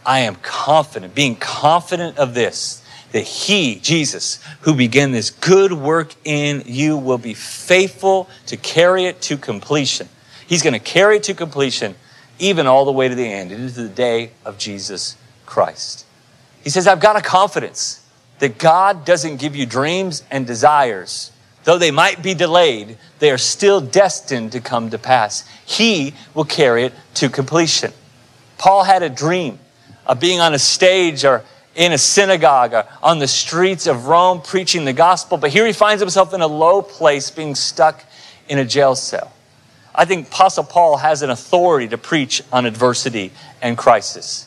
I 0.05 0.21
am 0.21 0.37
confident, 0.37 1.15
being 1.15 1.37
confident 1.37 2.19
of 2.19 2.35
this, 2.35 2.83
that 3.13 3.23
he, 3.23 3.77
Jesus, 3.81 4.43
who 4.63 4.75
began 4.75 5.13
this 5.13 5.31
good 5.31 5.73
work 5.73 6.15
in 6.25 6.63
you, 6.67 6.97
will 6.97 7.19
be 7.19 7.35
faithful 7.35 8.29
to 8.47 8.57
carry 8.57 9.05
it 9.05 9.21
to 9.23 9.37
completion. 9.37 10.09
He's 10.47 10.63
going 10.63 10.73
to 10.73 10.81
carry 10.81 11.17
it 11.17 11.25
to 11.25 11.35
completion, 11.35 11.95
even 12.41 12.67
all 12.67 12.85
the 12.85 12.93
way 12.93 13.09
to 13.09 13.15
the 13.15 13.27
end, 13.27 13.53
into 13.53 13.83
the 13.83 13.89
day 13.89 14.33
of 14.45 14.59
Jesus 14.59 15.17
Christ. 15.47 16.05
He 16.63 16.71
says, 16.71 16.87
I've 16.87 17.01
got 17.01 17.17
a 17.17 17.23
confidence 17.23 18.05
that 18.39 18.59
God 18.59 19.05
doesn't 19.05 19.37
give 19.37 19.55
you 19.55 19.67
dreams 19.67 20.23
and 20.31 20.47
desires. 20.47 21.31
Though 21.65 21.79
they 21.79 21.91
might 21.91 22.23
be 22.23 22.35
delayed, 22.35 22.97
they 23.19 23.31
are 23.31 23.39
still 23.39 23.81
destined 23.81 24.53
to 24.53 24.61
come 24.61 24.91
to 24.91 24.99
pass. 24.99 25.47
He 25.65 26.15
will 26.35 26.45
carry 26.45 26.85
it 26.85 26.95
to 27.15 27.29
completion. 27.29 27.93
Paul 28.59 28.85
had 28.85 29.03
a 29.03 29.11
dream 29.11 29.59
of 30.07 30.21
being 30.21 30.41
on 30.41 30.55
a 30.55 30.59
stage 30.59 31.25
or 31.25 31.45
in 31.75 31.93
a 31.93 31.99
synagogue 31.99 32.73
or 32.75 32.87
on 33.03 33.19
the 33.19 33.29
streets 33.29 33.87
of 33.87 34.07
Rome 34.07 34.43
preaching 34.43 34.85
the 34.85 34.93
gospel, 34.93 35.39
but 35.39 35.51
here 35.51 35.67
he 35.67 35.73
finds 35.73 36.01
himself 36.01 36.35
in 36.35 36.41
a 36.41 36.47
low 36.47 36.83
place 36.83 37.31
being 37.31 37.55
stuck 37.55 38.05
in 38.49 38.59
a 38.59 38.65
jail 38.65 38.95
cell. 38.95 39.33
I 39.95 40.05
think 40.05 40.29
Apostle 40.29 40.65
Paul 40.65 40.99
has 40.99 41.23
an 41.23 41.31
authority 41.31 41.89
to 41.89 41.99
preach 41.99 42.43
on 42.53 42.67
adversity 42.67 43.33
and 43.61 43.77
crisis. 43.77 44.47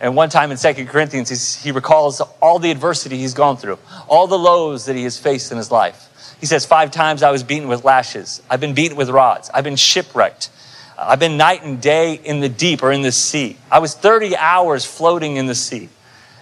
And 0.00 0.16
one 0.16 0.28
time 0.28 0.50
in 0.50 0.56
Second 0.56 0.88
Corinthians, 0.88 1.62
he 1.62 1.72
recalls 1.72 2.20
all 2.42 2.58
the 2.58 2.70
adversity 2.70 3.16
he's 3.16 3.34
gone 3.34 3.56
through, 3.56 3.78
all 4.08 4.26
the 4.26 4.38
lows 4.38 4.86
that 4.86 4.96
he 4.96 5.04
has 5.04 5.18
faced 5.18 5.50
in 5.50 5.58
his 5.58 5.70
life. 5.70 6.36
He 6.40 6.46
says, 6.46 6.66
Five 6.66 6.90
times 6.90 7.22
I 7.22 7.30
was 7.30 7.42
beaten 7.42 7.68
with 7.68 7.84
lashes. 7.84 8.42
I've 8.50 8.60
been 8.60 8.74
beaten 8.74 8.96
with 8.96 9.08
rods. 9.08 9.50
I've 9.54 9.64
been 9.64 9.76
shipwrecked. 9.76 10.50
I've 10.98 11.18
been 11.18 11.36
night 11.36 11.64
and 11.64 11.80
day 11.80 12.14
in 12.14 12.40
the 12.40 12.48
deep 12.48 12.82
or 12.82 12.92
in 12.92 13.02
the 13.02 13.12
sea. 13.12 13.56
I 13.70 13.78
was 13.78 13.94
30 13.94 14.36
hours 14.36 14.84
floating 14.84 15.36
in 15.36 15.46
the 15.46 15.54
sea. 15.54 15.88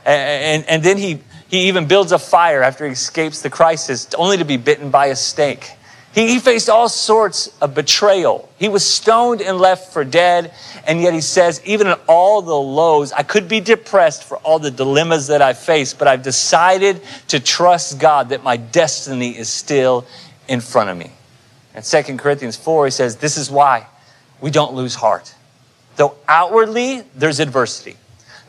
And, 0.05 0.65
and 0.67 0.83
then 0.83 0.99
he, 0.99 1.21
he 1.49 1.69
even 1.69 1.87
builds 1.87 2.13
a 2.13 2.19
fire 2.19 2.63
after 2.63 2.85
he 2.87 2.93
escapes 2.93 3.43
the 3.43 3.51
crisis, 3.51 4.13
only 4.15 4.39
to 4.39 4.45
be 4.45 4.57
bitten 4.57 4.91
by 4.91 5.07
a 5.07 5.17
snake. 5.17 5.71
He, 6.15 6.29
he 6.29 6.39
faced 6.39 6.69
all 6.69 6.89
sorts 6.89 7.49
of 7.61 7.75
betrayal. 7.75 8.49
He 8.59 8.69
was 8.69 8.87
stoned 8.87 9.41
and 9.41 9.59
left 9.59 9.93
for 9.93 10.05
dead. 10.05 10.53
And 10.87 11.01
yet 11.01 11.15
he 11.15 11.21
says, 11.21 11.63
even 11.65 11.87
in 11.87 11.95
all 12.09 12.43
the 12.43 12.55
lows, 12.55 13.13
I 13.13 13.23
could 13.23 13.49
be 13.49 13.61
depressed 13.61 14.25
for 14.25 14.37
all 14.39 14.59
the 14.59 14.71
dilemmas 14.71 15.29
that 15.29 15.41
I 15.41 15.53
face, 15.53 15.95
but 15.95 16.09
I've 16.09 16.23
decided 16.23 17.01
to 17.29 17.41
trust 17.41 17.99
God 17.99 18.31
that 18.31 18.43
my 18.43 18.57
destiny 18.57 19.37
is 19.37 19.49
still 19.49 20.07
in 20.49 20.61
front 20.61 20.91
of 20.91 20.99
me. 20.99 21.13
In 21.75 21.83
2 21.83 22.17
Corinthians 22.19 22.57
4, 22.57 22.87
he 22.87 22.91
says, 22.91 23.17
This 23.17 23.37
is 23.37 23.51
why 23.51 23.87
we 24.41 24.51
don't 24.51 24.75
lose 24.75 24.95
heart. 24.95 25.35
Though 25.97 26.17
outwardly 26.29 27.05
there's 27.15 27.41
adversity, 27.41 27.97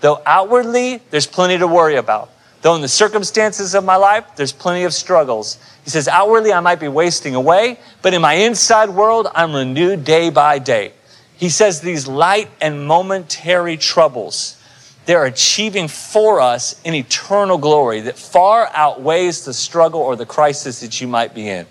Though 0.03 0.21
outwardly, 0.25 0.99
there's 1.11 1.27
plenty 1.27 1.57
to 1.59 1.65
worry 1.65 1.95
about. 1.95 2.29
Though 2.63 2.75
in 2.75 2.81
the 2.81 2.87
circumstances 2.87 3.75
of 3.75 3.83
my 3.83 3.97
life, 3.97 4.37
there's 4.37 4.53
plenty 4.53 4.85
of 4.85 4.93
struggles. 4.93 5.59
He 5.83 5.89
says, 5.89 6.07
outwardly, 6.07 6.53
I 6.53 6.61
might 6.61 6.79
be 6.79 6.87
wasting 6.87 7.35
away, 7.35 7.77
but 8.01 8.13
in 8.13 8.21
my 8.21 8.35
inside 8.35 8.89
world, 8.89 9.27
I'm 9.35 9.53
renewed 9.53 10.05
day 10.05 10.29
by 10.29 10.59
day. 10.59 10.93
He 11.35 11.49
says 11.49 11.81
these 11.81 12.07
light 12.07 12.49
and 12.61 12.87
momentary 12.87 13.75
troubles, 13.75 14.57
they're 15.05 15.25
achieving 15.25 15.89
for 15.89 16.39
us 16.39 16.79
an 16.85 16.93
eternal 16.93 17.57
glory 17.57 17.99
that 17.99 18.17
far 18.17 18.69
outweighs 18.73 19.43
the 19.43 19.53
struggle 19.53 19.99
or 19.99 20.15
the 20.15 20.25
crisis 20.25 20.79
that 20.79 21.01
you 21.01 21.07
might 21.07 21.35
be 21.35 21.49
in. 21.49 21.67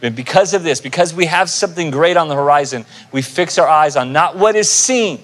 And 0.00 0.16
because 0.16 0.54
of 0.54 0.62
this, 0.62 0.80
because 0.80 1.12
we 1.12 1.26
have 1.26 1.50
something 1.50 1.90
great 1.90 2.16
on 2.16 2.28
the 2.28 2.34
horizon, 2.34 2.86
we 3.12 3.20
fix 3.20 3.58
our 3.58 3.68
eyes 3.68 3.96
on 3.96 4.14
not 4.14 4.38
what 4.38 4.56
is 4.56 4.70
seen, 4.70 5.20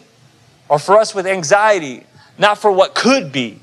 or 0.69 0.79
for 0.79 0.99
us 0.99 1.15
with 1.15 1.27
anxiety, 1.27 2.05
not 2.37 2.59
for 2.59 2.71
what 2.71 2.95
could 2.95 3.33
be, 3.33 3.59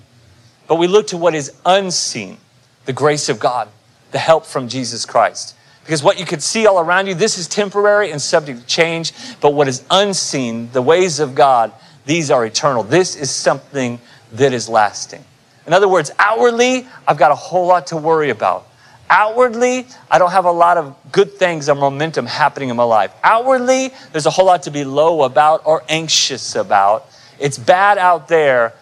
but 0.67 0.75
we 0.75 0.87
look 0.87 1.07
to 1.07 1.17
what 1.17 1.35
is 1.35 1.53
unseen 1.65 2.37
the 2.85 2.93
grace 2.93 3.29
of 3.29 3.39
God, 3.39 3.67
the 4.11 4.19
help 4.19 4.45
from 4.45 4.67
Jesus 4.67 5.05
Christ. 5.05 5.55
Because 5.83 6.01
what 6.01 6.19
you 6.19 6.25
could 6.25 6.41
see 6.41 6.65
all 6.65 6.79
around 6.79 7.07
you, 7.07 7.13
this 7.13 7.37
is 7.37 7.47
temporary 7.47 8.11
and 8.11 8.21
subject 8.21 8.61
to 8.61 8.65
change, 8.65 9.13
but 9.39 9.53
what 9.53 9.67
is 9.67 9.83
unseen, 9.91 10.69
the 10.71 10.81
ways 10.81 11.19
of 11.19 11.35
God, 11.35 11.71
these 12.05 12.31
are 12.31 12.45
eternal. 12.45 12.83
This 12.83 13.15
is 13.15 13.29
something 13.29 13.99
that 14.33 14.53
is 14.53 14.69
lasting. 14.69 15.23
In 15.67 15.73
other 15.73 15.87
words, 15.87 16.11
outwardly, 16.19 16.87
I've 17.07 17.17
got 17.17 17.31
a 17.31 17.35
whole 17.35 17.67
lot 17.67 17.87
to 17.87 17.97
worry 17.97 18.29
about. 18.29 18.67
Outwardly, 19.09 19.85
I 20.09 20.17
don't 20.17 20.31
have 20.31 20.45
a 20.45 20.51
lot 20.51 20.77
of 20.77 20.95
good 21.11 21.33
things 21.33 21.69
or 21.69 21.75
momentum 21.75 22.25
happening 22.25 22.69
in 22.69 22.75
my 22.75 22.83
life. 22.83 23.13
Outwardly, 23.23 23.91
there's 24.11 24.25
a 24.25 24.31
whole 24.31 24.45
lot 24.45 24.63
to 24.63 24.71
be 24.71 24.83
low 24.83 25.23
about 25.23 25.61
or 25.65 25.83
anxious 25.89 26.55
about. 26.55 27.07
It's 27.39 27.57
bad 27.57 27.97
out 27.99 28.27
there, 28.27 28.73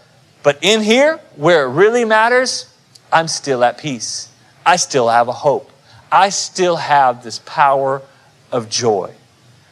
but 0.44 0.60
in 0.62 0.82
here, 0.82 1.20
where 1.38 1.66
it 1.66 1.70
really 1.70 2.06
matters, 2.06 2.70
I'm 3.12 3.28
still 3.28 3.64
at 3.64 3.78
peace. 3.78 4.30
I 4.66 4.76
still 4.76 5.10
have 5.10 5.28
a 5.28 5.34
hope. 5.34 5.72
I 6.12 6.30
still 6.30 6.76
have 6.76 7.24
this 7.24 7.40
power 7.40 8.02
of 8.52 8.70
joy. 8.70 9.14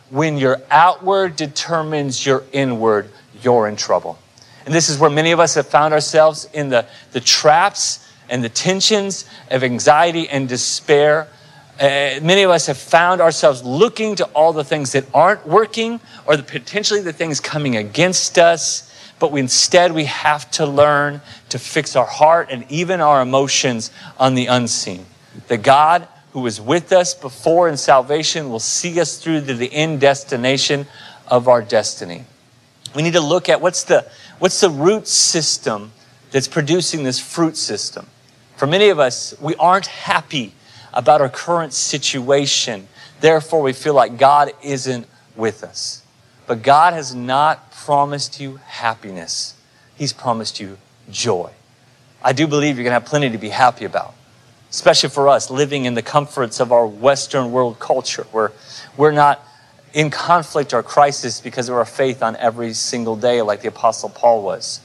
When 0.10 0.38
your 0.38 0.62
outward 0.71 1.36
determines 1.36 2.25
your 2.25 2.43
inward, 2.51 3.10
you're 3.41 3.67
in 3.67 3.75
trouble. 3.75 4.17
And 4.65 4.73
this 4.73 4.89
is 4.89 4.97
where 4.97 5.10
many 5.10 5.31
of 5.31 5.39
us 5.39 5.55
have 5.55 5.67
found 5.67 5.93
ourselves 5.93 6.47
in 6.53 6.69
the, 6.69 6.86
the 7.12 7.19
traps 7.19 8.07
and 8.29 8.43
the 8.43 8.49
tensions 8.49 9.25
of 9.49 9.63
anxiety 9.63 10.29
and 10.29 10.47
despair. 10.47 11.27
Uh, 11.79 12.19
many 12.21 12.43
of 12.43 12.51
us 12.51 12.67
have 12.67 12.77
found 12.77 13.21
ourselves 13.21 13.63
looking 13.63 14.15
to 14.15 14.25
all 14.27 14.53
the 14.53 14.63
things 14.63 14.91
that 14.91 15.05
aren't 15.13 15.45
working 15.47 15.99
or 16.25 16.38
the, 16.38 16.43
potentially 16.43 17.01
the 17.01 17.13
things 17.13 17.39
coming 17.39 17.75
against 17.75 18.38
us. 18.38 18.90
But 19.21 19.31
we, 19.31 19.39
instead, 19.39 19.91
we 19.91 20.05
have 20.05 20.49
to 20.51 20.65
learn 20.65 21.21
to 21.49 21.60
fix 21.60 21.95
our 21.95 22.07
heart 22.07 22.47
and 22.49 22.65
even 22.71 23.01
our 23.01 23.21
emotions 23.21 23.91
on 24.17 24.34
the 24.34 24.47
unseen. 24.47 25.05
The 25.47 25.60
God 25.60 26.07
who 26.34 26.39
was 26.39 26.60
with 26.60 26.91
us 26.91 27.13
before 27.13 27.69
in 27.69 27.77
salvation 27.77 28.49
will 28.49 28.60
see 28.60 28.99
us 28.99 29.19
through 29.19 29.45
to 29.45 29.53
the 29.53 29.71
end 29.71 30.01
destination 30.01 30.88
of 31.27 31.47
our 31.47 31.62
destiny. 31.62 32.23
We 32.95 33.03
need 33.03 33.13
to 33.13 33.21
look 33.21 33.47
at 33.47 33.62
what's 33.62 33.84
the, 33.84 34.10
what's 34.39 34.60
the 34.60 34.71
root 34.71 35.07
system 35.07 35.91
that's 36.31 36.47
producing 36.47 37.03
this 37.03 37.19
fruit 37.19 37.57
system. 37.57 38.07
For 38.57 38.65
many 38.65 38.89
of 38.89 38.97
us, 38.97 39.39
we 39.39 39.53
aren't 39.57 39.86
happy 39.86 40.53
about 40.93 41.21
our 41.21 41.29
current 41.29 41.73
situation. 41.73 42.88
Therefore, 43.19 43.62
we 43.62 43.73
feel 43.73 43.93
like 43.93 44.17
God 44.17 44.51
isn't 44.63 45.05
with 45.36 45.63
us. 45.63 46.00
But 46.51 46.63
God 46.63 46.91
has 46.91 47.15
not 47.15 47.71
promised 47.71 48.41
you 48.41 48.57
happiness, 48.65 49.55
He's 49.95 50.11
promised 50.11 50.59
you 50.59 50.79
joy. 51.09 51.49
I 52.21 52.33
do 52.33 52.45
believe 52.45 52.75
you're 52.75 52.83
going 52.83 52.91
to 52.91 52.99
have 52.99 53.05
plenty 53.05 53.29
to 53.29 53.37
be 53.37 53.47
happy 53.47 53.85
about, 53.85 54.13
especially 54.69 55.07
for 55.07 55.29
us 55.29 55.49
living 55.49 55.85
in 55.85 55.93
the 55.93 56.01
comforts 56.01 56.59
of 56.59 56.73
our 56.73 56.85
Western 56.85 57.53
world 57.53 57.79
culture 57.79 58.23
where 58.33 58.51
we're 58.97 59.13
not 59.13 59.41
in 59.93 60.09
conflict 60.09 60.73
or 60.73 60.83
crisis 60.83 61.39
because 61.39 61.69
of 61.69 61.75
our 61.75 61.85
faith 61.85 62.21
on 62.21 62.35
every 62.35 62.73
single 62.73 63.15
day, 63.15 63.41
like 63.41 63.61
the 63.61 63.69
Apostle 63.69 64.09
Paul 64.09 64.43
was. 64.43 64.81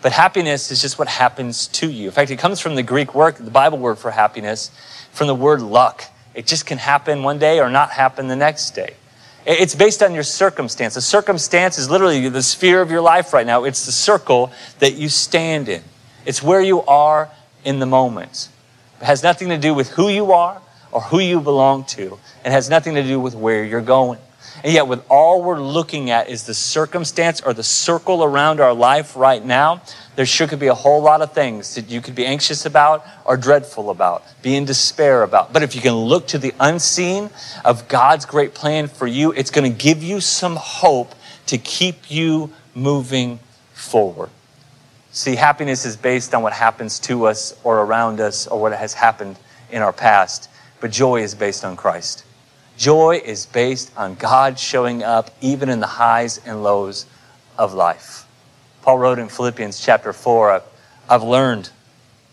But 0.00 0.12
happiness 0.12 0.70
is 0.70 0.80
just 0.80 1.00
what 1.00 1.08
happens 1.08 1.66
to 1.66 1.90
you. 1.90 2.06
In 2.06 2.12
fact, 2.12 2.30
it 2.30 2.38
comes 2.38 2.60
from 2.60 2.76
the 2.76 2.84
Greek 2.84 3.12
word, 3.12 3.38
the 3.38 3.50
Bible 3.50 3.78
word 3.78 3.98
for 3.98 4.12
happiness, 4.12 4.70
from 5.10 5.26
the 5.26 5.34
word 5.34 5.62
luck. 5.62 6.04
It 6.36 6.46
just 6.46 6.64
can 6.64 6.78
happen 6.78 7.24
one 7.24 7.40
day 7.40 7.58
or 7.58 7.68
not 7.70 7.90
happen 7.90 8.28
the 8.28 8.36
next 8.36 8.70
day. 8.76 8.94
It's 9.50 9.74
based 9.74 10.02
on 10.02 10.12
your 10.12 10.24
circumstance. 10.24 10.92
The 10.92 11.00
circumstance 11.00 11.78
is 11.78 11.88
literally 11.88 12.28
the 12.28 12.42
sphere 12.42 12.82
of 12.82 12.90
your 12.90 13.00
life 13.00 13.32
right 13.32 13.46
now. 13.46 13.64
It's 13.64 13.86
the 13.86 13.92
circle 13.92 14.52
that 14.78 14.96
you 14.96 15.08
stand 15.08 15.70
in. 15.70 15.82
It's 16.26 16.42
where 16.42 16.60
you 16.60 16.82
are 16.82 17.30
in 17.64 17.78
the 17.78 17.86
moment. 17.86 18.50
It 19.00 19.06
has 19.06 19.22
nothing 19.22 19.48
to 19.48 19.56
do 19.56 19.72
with 19.72 19.88
who 19.90 20.10
you 20.10 20.32
are 20.32 20.60
or 20.92 21.00
who 21.00 21.18
you 21.18 21.40
belong 21.40 21.84
to. 21.84 22.18
It 22.44 22.50
has 22.50 22.68
nothing 22.68 22.94
to 22.96 23.02
do 23.02 23.18
with 23.18 23.34
where 23.34 23.64
you're 23.64 23.80
going. 23.80 24.18
And 24.62 24.70
yet, 24.70 24.86
with 24.86 25.02
all 25.08 25.42
we're 25.42 25.60
looking 25.60 26.10
at 26.10 26.28
is 26.28 26.44
the 26.44 26.52
circumstance 26.52 27.40
or 27.40 27.54
the 27.54 27.62
circle 27.62 28.22
around 28.22 28.60
our 28.60 28.74
life 28.74 29.16
right 29.16 29.42
now, 29.42 29.80
there 30.18 30.26
sure 30.26 30.48
could 30.48 30.58
be 30.58 30.66
a 30.66 30.74
whole 30.74 31.00
lot 31.00 31.22
of 31.22 31.32
things 31.32 31.76
that 31.76 31.88
you 31.88 32.00
could 32.00 32.16
be 32.16 32.26
anxious 32.26 32.66
about 32.66 33.06
or 33.24 33.36
dreadful 33.36 33.88
about, 33.88 34.24
be 34.42 34.56
in 34.56 34.64
despair 34.64 35.22
about. 35.22 35.52
But 35.52 35.62
if 35.62 35.76
you 35.76 35.80
can 35.80 35.94
look 35.94 36.26
to 36.26 36.38
the 36.38 36.52
unseen 36.58 37.30
of 37.64 37.86
God's 37.86 38.26
great 38.26 38.52
plan 38.52 38.88
for 38.88 39.06
you, 39.06 39.30
it's 39.30 39.52
going 39.52 39.70
to 39.72 39.78
give 39.78 40.02
you 40.02 40.20
some 40.20 40.56
hope 40.56 41.14
to 41.46 41.56
keep 41.56 42.10
you 42.10 42.50
moving 42.74 43.38
forward. 43.74 44.30
See, 45.12 45.36
happiness 45.36 45.86
is 45.86 45.96
based 45.96 46.34
on 46.34 46.42
what 46.42 46.52
happens 46.52 46.98
to 46.98 47.26
us 47.26 47.56
or 47.62 47.78
around 47.78 48.18
us 48.18 48.48
or 48.48 48.60
what 48.60 48.72
has 48.72 48.94
happened 48.94 49.38
in 49.70 49.82
our 49.82 49.92
past, 49.92 50.50
but 50.80 50.90
joy 50.90 51.22
is 51.22 51.36
based 51.36 51.64
on 51.64 51.76
Christ. 51.76 52.24
Joy 52.76 53.22
is 53.24 53.46
based 53.46 53.92
on 53.96 54.16
God 54.16 54.58
showing 54.58 55.04
up 55.04 55.30
even 55.40 55.68
in 55.68 55.78
the 55.78 55.86
highs 55.86 56.38
and 56.44 56.64
lows 56.64 57.06
of 57.56 57.72
life. 57.72 58.24
Paul 58.88 59.00
wrote 59.00 59.18
in 59.18 59.28
Philippians 59.28 59.78
chapter 59.78 60.14
4, 60.14 60.62
I've 61.10 61.22
learned, 61.22 61.68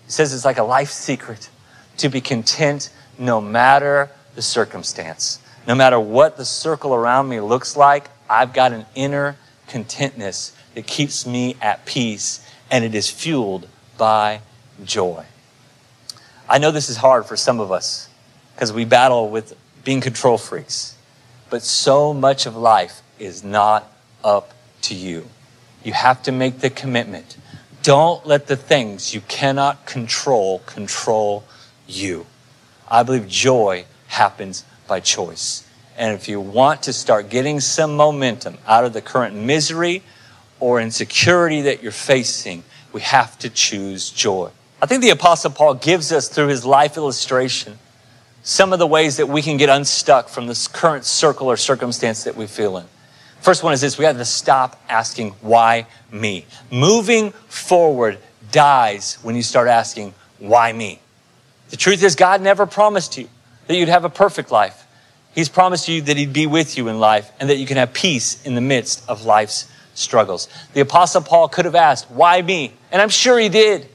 he 0.06 0.12
says 0.12 0.34
it's 0.34 0.46
like 0.46 0.58
a 0.58 0.64
life 0.64 0.90
secret 0.90 1.50
to 1.98 2.08
be 2.08 2.22
content 2.22 2.92
no 3.20 3.42
matter 3.42 4.10
the 4.36 4.42
circumstance. 4.42 5.40
No 5.68 5.76
matter 5.76 6.00
what 6.00 6.38
the 6.38 6.46
circle 6.46 6.96
around 6.96 7.28
me 7.28 7.42
looks 7.42 7.76
like, 7.76 8.08
I've 8.30 8.54
got 8.54 8.72
an 8.72 8.86
inner 8.96 9.36
contentness 9.68 10.56
that 10.76 10.88
keeps 10.88 11.28
me 11.28 11.58
at 11.62 11.86
peace, 11.86 12.40
and 12.72 12.86
it 12.86 12.96
is 12.96 13.10
fueled 13.10 13.68
by 13.98 14.40
joy. 14.86 15.26
I 16.48 16.58
know 16.58 16.72
this 16.72 16.88
is 16.88 16.96
hard 16.96 17.26
for 17.26 17.36
some 17.36 17.60
of 17.60 17.70
us 17.70 18.08
because 18.54 18.72
we 18.72 18.86
battle 18.86 19.30
with 19.30 19.58
being 19.84 20.00
control 20.00 20.38
freaks. 20.38 20.96
But 21.50 21.64
so 21.64 22.14
much 22.14 22.46
of 22.46 22.56
life 22.56 23.02
is 23.20 23.44
not 23.44 23.92
up 24.24 24.54
to 24.84 24.96
you. 24.96 25.28
You 25.86 25.94
have 25.94 26.24
to 26.24 26.32
make 26.32 26.60
the 26.60 26.72
commitment. 26.72 27.38
Don't 27.84 28.26
let 28.26 28.48
the 28.48 28.56
things 28.56 29.14
you 29.14 29.22
cannot 29.22 29.86
control 29.86 30.60
control 30.66 31.44
you. 31.88 32.26
I 32.90 33.04
believe 33.04 33.28
joy 33.28 33.86
happens 34.08 34.66
by 34.88 35.00
choice. 35.00 35.68
And 35.96 36.14
if 36.14 36.28
you 36.28 36.42
want 36.42 36.82
to 36.84 36.94
start 36.94 37.30
getting 37.30 37.60
some 37.60 37.96
momentum 37.96 38.58
out 38.66 38.84
of 38.84 38.94
the 38.94 39.02
current 39.02 39.36
misery 39.36 40.02
or 40.60 40.82
insecurity 40.82 41.62
that 41.62 41.84
you're 41.84 41.92
facing, 41.92 42.64
we 42.92 43.02
have 43.02 43.38
to 43.40 43.50
choose 43.50 44.10
joy. 44.10 44.50
I 44.82 44.88
think 44.88 45.04
the 45.04 45.12
Apostle 45.12 45.52
Paul 45.52 45.76
gives 45.76 46.12
us 46.12 46.28
through 46.28 46.48
his 46.48 46.66
life 46.66 46.98
illustration 46.98 47.78
some 48.42 48.74
of 48.74 48.80
the 48.80 48.88
ways 48.88 49.18
that 49.18 49.28
we 49.28 49.44
can 49.44 49.58
get 49.58 49.70
unstuck 49.70 50.30
from 50.30 50.48
this 50.48 50.68
current 50.68 51.06
circle 51.06 51.48
or 51.48 51.58
circumstance 51.58 52.24
that 52.24 52.36
we 52.36 52.48
feel 52.48 52.78
in. 52.78 52.86
First 53.42 53.64
one 53.64 53.74
is 53.74 53.82
this 53.82 53.98
we 53.98 54.06
have 54.06 54.18
to 54.18 54.26
stop 54.26 54.82
asking, 54.90 55.32
why 55.42 55.88
me? 56.12 56.46
Moving 56.72 57.32
forward 57.48 58.18
dies 58.52 59.20
when 59.22 59.36
you 59.36 59.44
start 59.44 59.68
asking, 59.68 60.14
why 60.40 60.72
me? 60.72 61.00
The 61.70 61.78
truth 61.78 62.04
is, 62.04 62.16
God 62.16 62.42
never 62.42 62.66
promised 62.66 63.18
you 63.18 63.28
that 63.68 63.76
you'd 63.76 63.90
have 63.90 64.06
a 64.06 64.10
perfect 64.10 64.52
life. 64.52 64.86
He's 65.34 65.50
promised 65.50 65.88
you 65.88 66.02
that 66.04 66.16
He'd 66.16 66.34
be 66.34 66.48
with 66.48 66.78
you 66.78 66.88
in 66.88 67.00
life 67.00 67.32
and 67.40 67.50
that 67.50 67.58
you 67.58 67.66
can 67.66 67.78
have 67.78 67.94
peace 67.94 68.42
in 68.46 68.56
the 68.56 68.62
midst 68.62 69.08
of 69.10 69.26
life's 69.26 69.70
struggles. 69.94 70.48
The 70.74 70.82
Apostle 70.82 71.22
Paul 71.22 71.50
could 71.50 71.66
have 71.66 71.76
asked, 71.76 72.10
Why 72.10 72.42
me? 72.42 72.74
And 72.92 73.02
I'm 73.02 73.10
sure 73.10 73.38
he 73.38 73.50
did. 73.50 73.88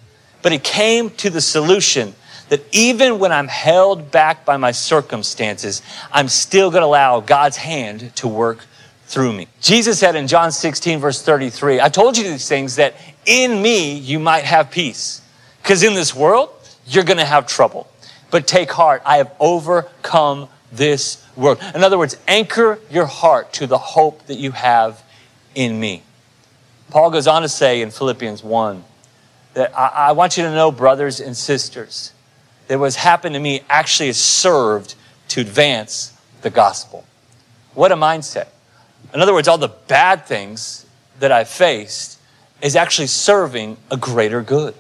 But 0.42 0.52
he 0.52 0.58
came 0.58 1.10
to 1.10 1.30
the 1.30 1.40
solution 1.40 2.14
that 2.48 2.62
even 2.72 3.18
when 3.18 3.32
I'm 3.32 3.48
held 3.48 4.10
back 4.10 4.44
by 4.44 4.56
my 4.56 4.72
circumstances, 4.72 5.82
I'm 6.10 6.28
still 6.28 6.70
going 6.70 6.82
to 6.82 6.86
allow 6.86 7.20
God's 7.20 7.56
hand 7.56 8.14
to 8.16 8.28
work 8.28 8.66
through 9.10 9.32
me. 9.32 9.48
Jesus 9.60 9.98
said 9.98 10.14
in 10.14 10.28
John 10.28 10.52
16, 10.52 11.00
verse 11.00 11.20
33, 11.20 11.80
I 11.80 11.88
told 11.88 12.16
you 12.16 12.22
these 12.22 12.48
things 12.48 12.76
that 12.76 12.94
in 13.26 13.60
me 13.60 13.98
you 13.98 14.20
might 14.20 14.44
have 14.44 14.70
peace. 14.70 15.20
Because 15.60 15.82
in 15.82 15.94
this 15.94 16.14
world, 16.14 16.50
you're 16.86 17.02
going 17.02 17.18
to 17.18 17.24
have 17.24 17.48
trouble. 17.48 17.90
But 18.30 18.46
take 18.46 18.70
heart, 18.70 19.02
I 19.04 19.16
have 19.16 19.34
overcome 19.40 20.48
this 20.70 21.26
world. 21.34 21.58
In 21.74 21.82
other 21.82 21.98
words, 21.98 22.16
anchor 22.28 22.78
your 22.88 23.06
heart 23.06 23.52
to 23.54 23.66
the 23.66 23.78
hope 23.78 24.26
that 24.26 24.36
you 24.36 24.52
have 24.52 25.02
in 25.56 25.80
me. 25.80 26.04
Paul 26.90 27.10
goes 27.10 27.26
on 27.26 27.42
to 27.42 27.48
say 27.48 27.82
in 27.82 27.90
Philippians 27.90 28.44
1 28.44 28.84
that 29.54 29.76
I, 29.76 29.88
I 29.88 30.12
want 30.12 30.36
you 30.36 30.44
to 30.44 30.54
know, 30.54 30.70
brothers 30.70 31.18
and 31.18 31.36
sisters, 31.36 32.12
that 32.68 32.78
what's 32.78 32.94
happened 32.94 33.34
to 33.34 33.40
me 33.40 33.62
actually 33.68 34.06
has 34.06 34.18
served 34.18 34.94
to 35.28 35.40
advance 35.40 36.16
the 36.42 36.50
gospel. 36.50 37.04
What 37.74 37.90
a 37.90 37.96
mindset. 37.96 38.46
In 39.12 39.20
other 39.20 39.32
words, 39.32 39.48
all 39.48 39.58
the 39.58 39.68
bad 39.68 40.26
things 40.26 40.86
that 41.18 41.32
I've 41.32 41.48
faced 41.48 42.18
is 42.62 42.76
actually 42.76 43.08
serving 43.08 43.76
a 43.90 43.96
greater 43.96 44.42
good. 44.42 44.74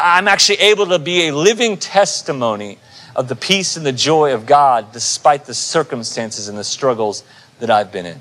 I'm 0.00 0.28
actually 0.28 0.58
able 0.58 0.86
to 0.86 0.98
be 0.98 1.28
a 1.28 1.34
living 1.34 1.76
testimony 1.76 2.78
of 3.14 3.28
the 3.28 3.36
peace 3.36 3.76
and 3.76 3.84
the 3.84 3.92
joy 3.92 4.32
of 4.34 4.46
God 4.46 4.92
despite 4.92 5.44
the 5.44 5.54
circumstances 5.54 6.48
and 6.48 6.56
the 6.56 6.64
struggles 6.64 7.24
that 7.60 7.70
I've 7.70 7.92
been 7.92 8.06
in. 8.06 8.20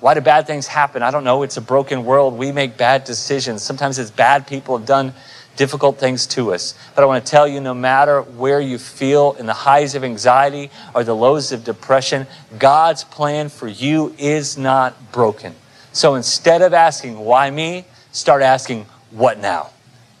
Why 0.00 0.14
do 0.14 0.20
bad 0.20 0.48
things 0.48 0.66
happen? 0.66 1.02
I 1.02 1.12
don't 1.12 1.22
know. 1.22 1.44
It's 1.44 1.56
a 1.56 1.60
broken 1.60 2.04
world. 2.04 2.36
We 2.36 2.50
make 2.50 2.76
bad 2.76 3.04
decisions. 3.04 3.62
Sometimes 3.62 4.00
it's 4.00 4.10
bad 4.10 4.48
people 4.48 4.76
have 4.76 4.86
done 4.86 5.14
difficult 5.56 5.98
things 5.98 6.26
to 6.28 6.52
us. 6.52 6.74
But 6.94 7.02
I 7.02 7.06
want 7.06 7.24
to 7.24 7.30
tell 7.30 7.46
you 7.46 7.60
no 7.60 7.74
matter 7.74 8.22
where 8.22 8.60
you 8.60 8.78
feel 8.78 9.32
in 9.32 9.46
the 9.46 9.52
highs 9.52 9.94
of 9.94 10.04
anxiety 10.04 10.70
or 10.94 11.04
the 11.04 11.14
lows 11.14 11.52
of 11.52 11.64
depression, 11.64 12.26
God's 12.58 13.04
plan 13.04 13.48
for 13.48 13.68
you 13.68 14.14
is 14.18 14.56
not 14.56 15.12
broken. 15.12 15.54
So 15.92 16.14
instead 16.14 16.62
of 16.62 16.72
asking, 16.72 17.18
why 17.18 17.50
me? 17.50 17.84
Start 18.12 18.42
asking, 18.42 18.86
what 19.10 19.38
now? 19.38 19.70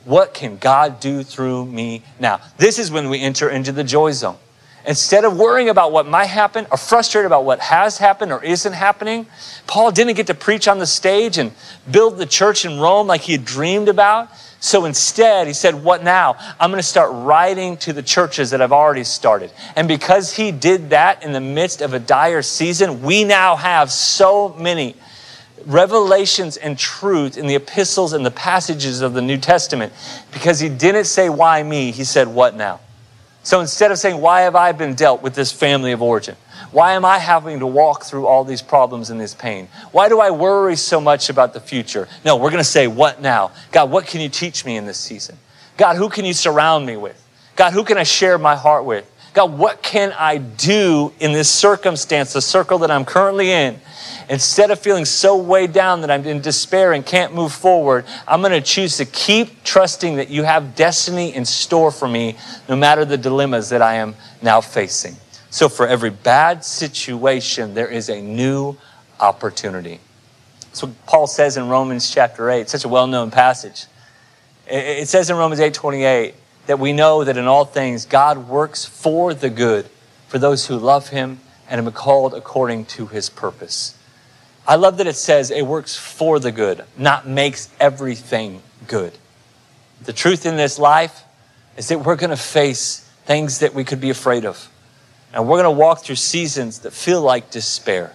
What 0.04 0.34
can 0.34 0.58
God 0.58 1.00
do 1.00 1.22
through 1.22 1.66
me 1.66 2.02
now? 2.18 2.40
This 2.58 2.78
is 2.78 2.90
when 2.90 3.08
we 3.08 3.20
enter 3.20 3.48
into 3.48 3.72
the 3.72 3.84
joy 3.84 4.12
zone. 4.12 4.36
Instead 4.84 5.24
of 5.24 5.38
worrying 5.38 5.68
about 5.68 5.92
what 5.92 6.08
might 6.08 6.26
happen 6.26 6.66
or 6.70 6.76
frustrated 6.76 7.26
about 7.26 7.44
what 7.44 7.60
has 7.60 7.98
happened 7.98 8.32
or 8.32 8.42
isn't 8.42 8.72
happening, 8.72 9.26
Paul 9.68 9.92
didn't 9.92 10.14
get 10.14 10.26
to 10.26 10.34
preach 10.34 10.66
on 10.66 10.78
the 10.80 10.86
stage 10.86 11.38
and 11.38 11.52
build 11.88 12.18
the 12.18 12.26
church 12.26 12.64
in 12.64 12.80
Rome 12.80 13.06
like 13.06 13.20
he 13.22 13.32
had 13.32 13.44
dreamed 13.44 13.88
about. 13.88 14.28
So 14.62 14.84
instead, 14.84 15.48
he 15.48 15.54
said, 15.54 15.82
What 15.82 16.04
now? 16.04 16.36
I'm 16.60 16.70
going 16.70 16.78
to 16.78 16.86
start 16.86 17.10
writing 17.12 17.76
to 17.78 17.92
the 17.92 18.02
churches 18.02 18.50
that 18.50 18.62
I've 18.62 18.70
already 18.70 19.02
started. 19.02 19.50
And 19.74 19.88
because 19.88 20.36
he 20.36 20.52
did 20.52 20.90
that 20.90 21.24
in 21.24 21.32
the 21.32 21.40
midst 21.40 21.82
of 21.82 21.94
a 21.94 21.98
dire 21.98 22.42
season, 22.42 23.02
we 23.02 23.24
now 23.24 23.56
have 23.56 23.90
so 23.90 24.50
many 24.50 24.94
revelations 25.66 26.56
and 26.56 26.78
truth 26.78 27.36
in 27.36 27.48
the 27.48 27.56
epistles 27.56 28.12
and 28.12 28.24
the 28.24 28.30
passages 28.30 29.00
of 29.00 29.14
the 29.14 29.20
New 29.20 29.36
Testament. 29.36 29.92
Because 30.30 30.60
he 30.60 30.68
didn't 30.68 31.06
say, 31.06 31.28
Why 31.28 31.60
me? 31.64 31.90
He 31.90 32.04
said, 32.04 32.28
What 32.28 32.54
now? 32.54 32.78
So 33.42 33.60
instead 33.60 33.90
of 33.90 33.98
saying, 33.98 34.20
Why 34.20 34.42
have 34.42 34.54
I 34.54 34.70
been 34.70 34.94
dealt 34.94 35.22
with 35.22 35.34
this 35.34 35.50
family 35.50 35.90
of 35.90 36.00
origin? 36.00 36.36
Why 36.72 36.94
am 36.94 37.04
I 37.04 37.18
having 37.18 37.60
to 37.60 37.66
walk 37.66 38.02
through 38.04 38.26
all 38.26 38.44
these 38.44 38.62
problems 38.62 39.10
and 39.10 39.20
this 39.20 39.34
pain? 39.34 39.68
Why 39.92 40.08
do 40.08 40.20
I 40.20 40.30
worry 40.30 40.74
so 40.76 41.00
much 41.00 41.28
about 41.28 41.52
the 41.52 41.60
future? 41.60 42.08
No, 42.24 42.36
we're 42.36 42.50
going 42.50 42.62
to 42.62 42.68
say, 42.68 42.86
What 42.86 43.20
now? 43.20 43.52
God, 43.70 43.90
what 43.90 44.06
can 44.06 44.20
you 44.20 44.30
teach 44.30 44.64
me 44.64 44.76
in 44.76 44.86
this 44.86 44.98
season? 44.98 45.38
God, 45.76 45.96
who 45.96 46.08
can 46.08 46.24
you 46.24 46.32
surround 46.32 46.86
me 46.86 46.96
with? 46.96 47.18
God, 47.56 47.72
who 47.74 47.84
can 47.84 47.98
I 47.98 48.02
share 48.02 48.38
my 48.38 48.56
heart 48.56 48.84
with? 48.84 49.08
God, 49.34 49.56
what 49.56 49.82
can 49.82 50.12
I 50.18 50.38
do 50.38 51.12
in 51.18 51.32
this 51.32 51.50
circumstance, 51.50 52.34
the 52.34 52.42
circle 52.42 52.78
that 52.78 52.90
I'm 52.90 53.04
currently 53.04 53.50
in? 53.50 53.80
Instead 54.28 54.70
of 54.70 54.78
feeling 54.78 55.04
so 55.04 55.36
weighed 55.36 55.72
down 55.72 56.02
that 56.02 56.10
I'm 56.10 56.24
in 56.26 56.40
despair 56.40 56.92
and 56.92 57.04
can't 57.04 57.34
move 57.34 57.52
forward, 57.52 58.04
I'm 58.28 58.40
going 58.40 58.52
to 58.52 58.60
choose 58.60 58.98
to 58.98 59.04
keep 59.06 59.64
trusting 59.64 60.16
that 60.16 60.28
you 60.28 60.42
have 60.42 60.74
destiny 60.74 61.34
in 61.34 61.44
store 61.44 61.90
for 61.90 62.08
me, 62.08 62.36
no 62.68 62.76
matter 62.76 63.04
the 63.04 63.16
dilemmas 63.18 63.70
that 63.70 63.82
I 63.82 63.94
am 63.94 64.14
now 64.42 64.60
facing. 64.60 65.16
So, 65.52 65.68
for 65.68 65.86
every 65.86 66.08
bad 66.08 66.64
situation, 66.64 67.74
there 67.74 67.86
is 67.86 68.08
a 68.08 68.22
new 68.22 68.78
opportunity. 69.20 70.00
That's 70.62 70.82
what 70.82 71.04
Paul 71.04 71.26
says 71.26 71.58
in 71.58 71.68
Romans 71.68 72.10
chapter 72.10 72.50
8, 72.50 72.70
such 72.70 72.86
a 72.86 72.88
well 72.88 73.06
known 73.06 73.30
passage. 73.30 73.84
It 74.66 75.08
says 75.08 75.28
in 75.28 75.36
Romans 75.36 75.60
8 75.60 75.74
28 75.74 76.34
that 76.68 76.78
we 76.78 76.94
know 76.94 77.22
that 77.22 77.36
in 77.36 77.44
all 77.44 77.66
things 77.66 78.06
God 78.06 78.48
works 78.48 78.86
for 78.86 79.34
the 79.34 79.50
good 79.50 79.90
for 80.26 80.38
those 80.38 80.68
who 80.68 80.78
love 80.78 81.10
him 81.10 81.40
and 81.68 81.86
are 81.86 81.90
called 81.90 82.32
according 82.32 82.86
to 82.86 83.08
his 83.08 83.28
purpose. 83.28 83.94
I 84.66 84.76
love 84.76 84.96
that 84.96 85.06
it 85.06 85.16
says 85.16 85.50
it 85.50 85.66
works 85.66 85.94
for 85.94 86.38
the 86.38 86.50
good, 86.50 86.82
not 86.96 87.28
makes 87.28 87.68
everything 87.78 88.62
good. 88.88 89.12
The 90.02 90.14
truth 90.14 90.46
in 90.46 90.56
this 90.56 90.78
life 90.78 91.24
is 91.76 91.88
that 91.88 91.98
we're 91.98 92.16
going 92.16 92.30
to 92.30 92.36
face 92.36 93.00
things 93.26 93.58
that 93.58 93.74
we 93.74 93.84
could 93.84 94.00
be 94.00 94.08
afraid 94.08 94.46
of. 94.46 94.71
And 95.32 95.48
we're 95.48 95.62
going 95.62 95.74
to 95.74 95.80
walk 95.80 96.02
through 96.02 96.16
seasons 96.16 96.80
that 96.80 96.92
feel 96.92 97.22
like 97.22 97.50
despair. 97.50 98.12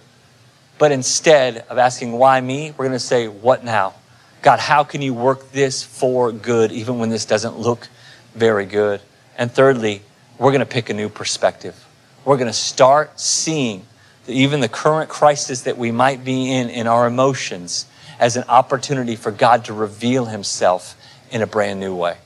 But 0.78 0.92
instead 0.92 1.58
of 1.68 1.78
asking, 1.78 2.12
why 2.12 2.40
me, 2.40 2.70
we're 2.70 2.86
going 2.86 2.92
to 2.92 3.00
say, 3.00 3.26
what 3.26 3.64
now? 3.64 3.94
God, 4.42 4.60
how 4.60 4.84
can 4.84 5.02
you 5.02 5.12
work 5.12 5.50
this 5.50 5.82
for 5.82 6.30
good, 6.30 6.70
even 6.70 7.00
when 7.00 7.10
this 7.10 7.24
doesn't 7.24 7.58
look 7.58 7.88
very 8.34 8.66
good? 8.66 9.00
And 9.36 9.50
thirdly, 9.50 10.02
we're 10.38 10.52
going 10.52 10.60
to 10.60 10.66
pick 10.66 10.90
a 10.90 10.94
new 10.94 11.08
perspective. 11.08 11.84
We're 12.24 12.36
going 12.36 12.46
to 12.46 12.52
start 12.52 13.18
seeing 13.18 13.84
that 14.26 14.32
even 14.32 14.60
the 14.60 14.68
current 14.68 15.10
crisis 15.10 15.62
that 15.62 15.76
we 15.76 15.90
might 15.90 16.24
be 16.24 16.52
in 16.52 16.70
in 16.70 16.86
our 16.86 17.06
emotions 17.08 17.86
as 18.20 18.36
an 18.36 18.44
opportunity 18.48 19.16
for 19.16 19.32
God 19.32 19.64
to 19.64 19.72
reveal 19.72 20.26
himself 20.26 20.96
in 21.30 21.42
a 21.42 21.46
brand 21.46 21.80
new 21.80 21.94
way. 21.94 22.18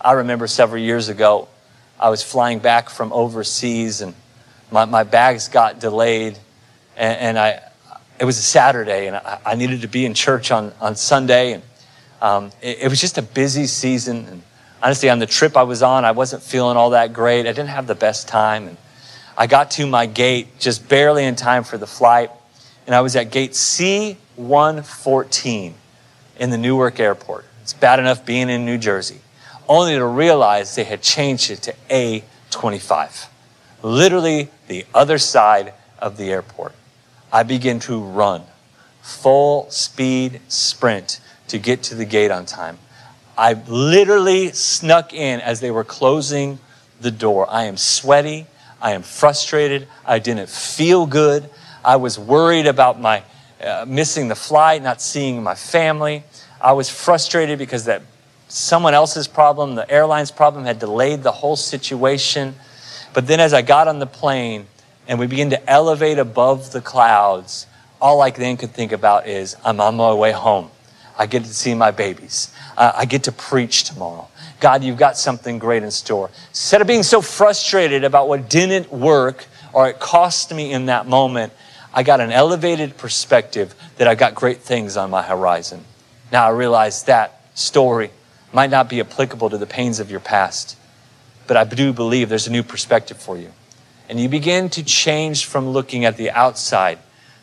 I 0.00 0.12
remember 0.12 0.46
several 0.46 0.80
years 0.80 1.08
ago, 1.08 1.48
I 1.98 2.10
was 2.10 2.22
flying 2.22 2.58
back 2.58 2.90
from 2.90 3.12
overseas 3.12 4.00
and 4.00 4.14
my, 4.70 4.84
my 4.84 5.04
bags 5.04 5.48
got 5.48 5.80
delayed 5.80 6.38
and, 6.96 7.18
and 7.18 7.38
I, 7.38 7.62
it 8.18 8.24
was 8.24 8.38
a 8.38 8.42
Saturday 8.42 9.06
and 9.06 9.16
I, 9.16 9.38
I, 9.44 9.54
needed 9.54 9.82
to 9.82 9.88
be 9.88 10.06
in 10.06 10.14
church 10.14 10.50
on, 10.50 10.72
on 10.80 10.96
Sunday. 10.96 11.52
And 11.52 11.62
um, 12.20 12.50
it, 12.62 12.78
it 12.82 12.88
was 12.88 13.00
just 13.00 13.18
a 13.18 13.22
busy 13.22 13.66
season. 13.66 14.26
And 14.26 14.42
honestly, 14.82 15.10
on 15.10 15.18
the 15.18 15.26
trip 15.26 15.56
I 15.56 15.62
was 15.62 15.82
on, 15.82 16.04
I 16.04 16.12
wasn't 16.12 16.42
feeling 16.42 16.76
all 16.76 16.90
that 16.90 17.12
great. 17.12 17.40
I 17.40 17.52
didn't 17.52 17.68
have 17.68 17.86
the 17.86 17.94
best 17.94 18.28
time. 18.28 18.68
And 18.68 18.76
I 19.36 19.46
got 19.46 19.70
to 19.72 19.86
my 19.86 20.06
gate 20.06 20.58
just 20.58 20.88
barely 20.88 21.24
in 21.24 21.36
time 21.36 21.64
for 21.64 21.78
the 21.78 21.86
flight. 21.86 22.30
And 22.86 22.94
I 22.94 23.00
was 23.00 23.16
at 23.16 23.30
gate 23.30 23.52
C114 23.52 25.72
in 26.38 26.50
the 26.50 26.58
Newark 26.58 27.00
airport. 27.00 27.44
It's 27.62 27.72
bad 27.72 27.98
enough 27.98 28.24
being 28.24 28.48
in 28.48 28.64
New 28.64 28.78
Jersey, 28.78 29.20
only 29.68 29.94
to 29.94 30.06
realize 30.06 30.74
they 30.74 30.84
had 30.84 31.02
changed 31.02 31.50
it 31.50 31.62
to 31.62 31.74
A25, 31.90 33.26
literally 33.82 34.48
the 34.68 34.84
other 34.94 35.18
side 35.18 35.72
of 35.98 36.16
the 36.16 36.30
airport. 36.30 36.72
I 37.32 37.42
begin 37.42 37.80
to 37.80 38.00
run, 38.00 38.42
full 39.02 39.70
speed 39.70 40.40
sprint 40.48 41.20
to 41.48 41.58
get 41.58 41.82
to 41.84 41.94
the 41.94 42.04
gate 42.04 42.30
on 42.30 42.46
time. 42.46 42.78
I 43.38 43.54
literally 43.66 44.52
snuck 44.52 45.12
in 45.12 45.40
as 45.40 45.60
they 45.60 45.70
were 45.70 45.84
closing 45.84 46.58
the 47.00 47.10
door. 47.10 47.46
I 47.50 47.64
am 47.64 47.76
sweaty. 47.76 48.46
I 48.80 48.92
am 48.92 49.02
frustrated. 49.02 49.88
I 50.04 50.18
didn't 50.18 50.48
feel 50.48 51.06
good. 51.06 51.50
I 51.84 51.96
was 51.96 52.18
worried 52.18 52.66
about 52.66 53.00
my 53.00 53.22
uh, 53.62 53.84
missing 53.86 54.28
the 54.28 54.34
flight, 54.34 54.82
not 54.82 55.00
seeing 55.00 55.42
my 55.42 55.54
family. 55.54 56.24
I 56.60 56.72
was 56.72 56.88
frustrated 56.88 57.58
because 57.58 57.84
that 57.84 58.02
someone 58.48 58.94
else's 58.94 59.28
problem, 59.28 59.74
the 59.74 59.90
airline's 59.90 60.30
problem, 60.30 60.64
had 60.64 60.78
delayed 60.78 61.22
the 61.22 61.32
whole 61.32 61.56
situation. 61.56 62.54
But 63.12 63.26
then 63.26 63.40
as 63.40 63.52
I 63.52 63.62
got 63.62 63.88
on 63.88 63.98
the 63.98 64.06
plane 64.06 64.66
and 65.08 65.18
we 65.18 65.26
began 65.26 65.50
to 65.50 65.70
elevate 65.70 66.18
above 66.18 66.72
the 66.72 66.80
clouds, 66.80 67.66
all 68.00 68.20
I 68.20 68.30
then 68.30 68.56
could 68.56 68.70
think 68.70 68.92
about 68.92 69.26
is 69.26 69.56
I'm 69.64 69.80
on 69.80 69.96
my 69.96 70.12
way 70.12 70.32
home. 70.32 70.70
I 71.18 71.26
get 71.26 71.44
to 71.44 71.54
see 71.54 71.74
my 71.74 71.90
babies. 71.90 72.52
Uh, 72.76 72.92
I 72.94 73.06
get 73.06 73.24
to 73.24 73.32
preach 73.32 73.84
tomorrow. 73.84 74.28
God, 74.60 74.84
you've 74.84 74.98
got 74.98 75.16
something 75.16 75.58
great 75.58 75.82
in 75.82 75.90
store. 75.90 76.30
Instead 76.50 76.80
of 76.80 76.86
being 76.86 77.02
so 77.02 77.20
frustrated 77.22 78.04
about 78.04 78.28
what 78.28 78.50
didn't 78.50 78.92
work 78.92 79.46
or 79.72 79.88
it 79.88 79.98
cost 79.98 80.54
me 80.54 80.72
in 80.72 80.86
that 80.86 81.06
moment, 81.06 81.52
I 81.92 82.02
got 82.02 82.20
an 82.20 82.30
elevated 82.30 82.98
perspective 82.98 83.74
that 83.96 84.06
I 84.06 84.14
got 84.14 84.34
great 84.34 84.58
things 84.58 84.98
on 84.98 85.10
my 85.10 85.22
horizon. 85.22 85.84
Now 86.30 86.46
I 86.46 86.50
realize 86.50 87.04
that 87.04 87.40
story 87.54 88.10
might 88.56 88.70
not 88.70 88.88
be 88.88 89.00
applicable 89.00 89.50
to 89.50 89.58
the 89.58 89.66
pains 89.66 90.00
of 90.00 90.10
your 90.10 90.18
past, 90.18 90.78
but 91.46 91.58
I 91.58 91.64
do 91.64 91.92
believe 91.92 92.30
there's 92.30 92.46
a 92.46 92.50
new 92.50 92.62
perspective 92.62 93.18
for 93.18 93.36
you. 93.36 93.52
And 94.08 94.18
you 94.18 94.30
begin 94.30 94.70
to 94.70 94.82
change 94.82 95.44
from 95.44 95.68
looking 95.68 96.06
at 96.06 96.16
the 96.16 96.30
outside 96.30 96.98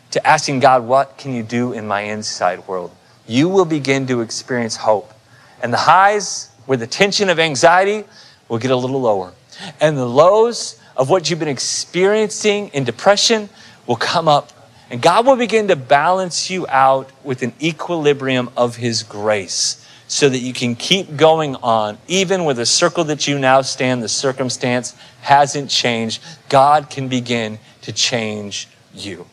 to 0.09 0.25
asking 0.25 0.61
God, 0.61 0.85
what 0.85 1.19
can 1.19 1.35
you 1.35 1.43
do 1.43 1.71
in 1.71 1.85
my 1.85 2.01
inside 2.01 2.67
world? 2.67 2.89
You 3.27 3.47
will 3.47 3.65
begin 3.65 4.07
to 4.07 4.21
experience 4.21 4.75
hope. 4.75 5.13
And 5.61 5.71
the 5.71 5.77
highs 5.77 6.49
where 6.65 6.79
the 6.79 6.87
tension 6.87 7.29
of 7.29 7.37
anxiety 7.37 8.05
will 8.49 8.57
get 8.57 8.71
a 8.71 8.75
little 8.75 8.99
lower. 8.99 9.33
And 9.79 9.95
the 9.95 10.07
lows 10.07 10.81
of 10.97 11.11
what 11.11 11.29
you've 11.29 11.37
been 11.37 11.47
experiencing 11.47 12.69
in 12.69 12.85
depression 12.85 13.49
will 13.85 13.97
come 13.97 14.27
up. 14.27 14.51
And 14.89 14.99
God 14.99 15.27
will 15.27 15.35
begin 15.35 15.67
to 15.67 15.75
balance 15.75 16.49
you 16.49 16.65
out 16.69 17.11
with 17.23 17.43
an 17.43 17.53
equilibrium 17.61 18.49
of 18.57 18.77
His 18.77 19.03
grace 19.03 19.82
so 20.07 20.29
that 20.29 20.39
you 20.39 20.53
can 20.53 20.75
keep 20.75 21.15
going 21.15 21.55
on, 21.57 21.97
even 22.07 22.45
with 22.45 22.57
the 22.57 22.65
circle 22.65 23.03
that 23.05 23.27
you 23.27 23.39
now 23.39 23.61
stand, 23.61 24.03
the 24.03 24.09
circumstance 24.09 24.95
hasn't 25.21 25.69
changed. 25.69 26.21
God 26.49 26.89
can 26.89 27.07
begin 27.07 27.59
to 27.81 27.91
change 27.91 28.67
you. 28.93 29.25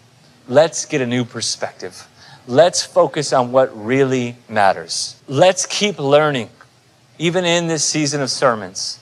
Let's 0.48 0.84
get 0.84 1.00
a 1.00 1.06
new 1.06 1.24
perspective. 1.24 2.06
Let's 2.46 2.82
focus 2.82 3.32
on 3.32 3.52
what 3.52 3.70
really 3.76 4.36
matters. 4.48 5.20
Let's 5.28 5.66
keep 5.66 5.98
learning 5.98 6.50
even 7.18 7.44
in 7.44 7.66
this 7.68 7.84
season 7.84 8.22
of 8.22 8.30
sermons, 8.30 8.98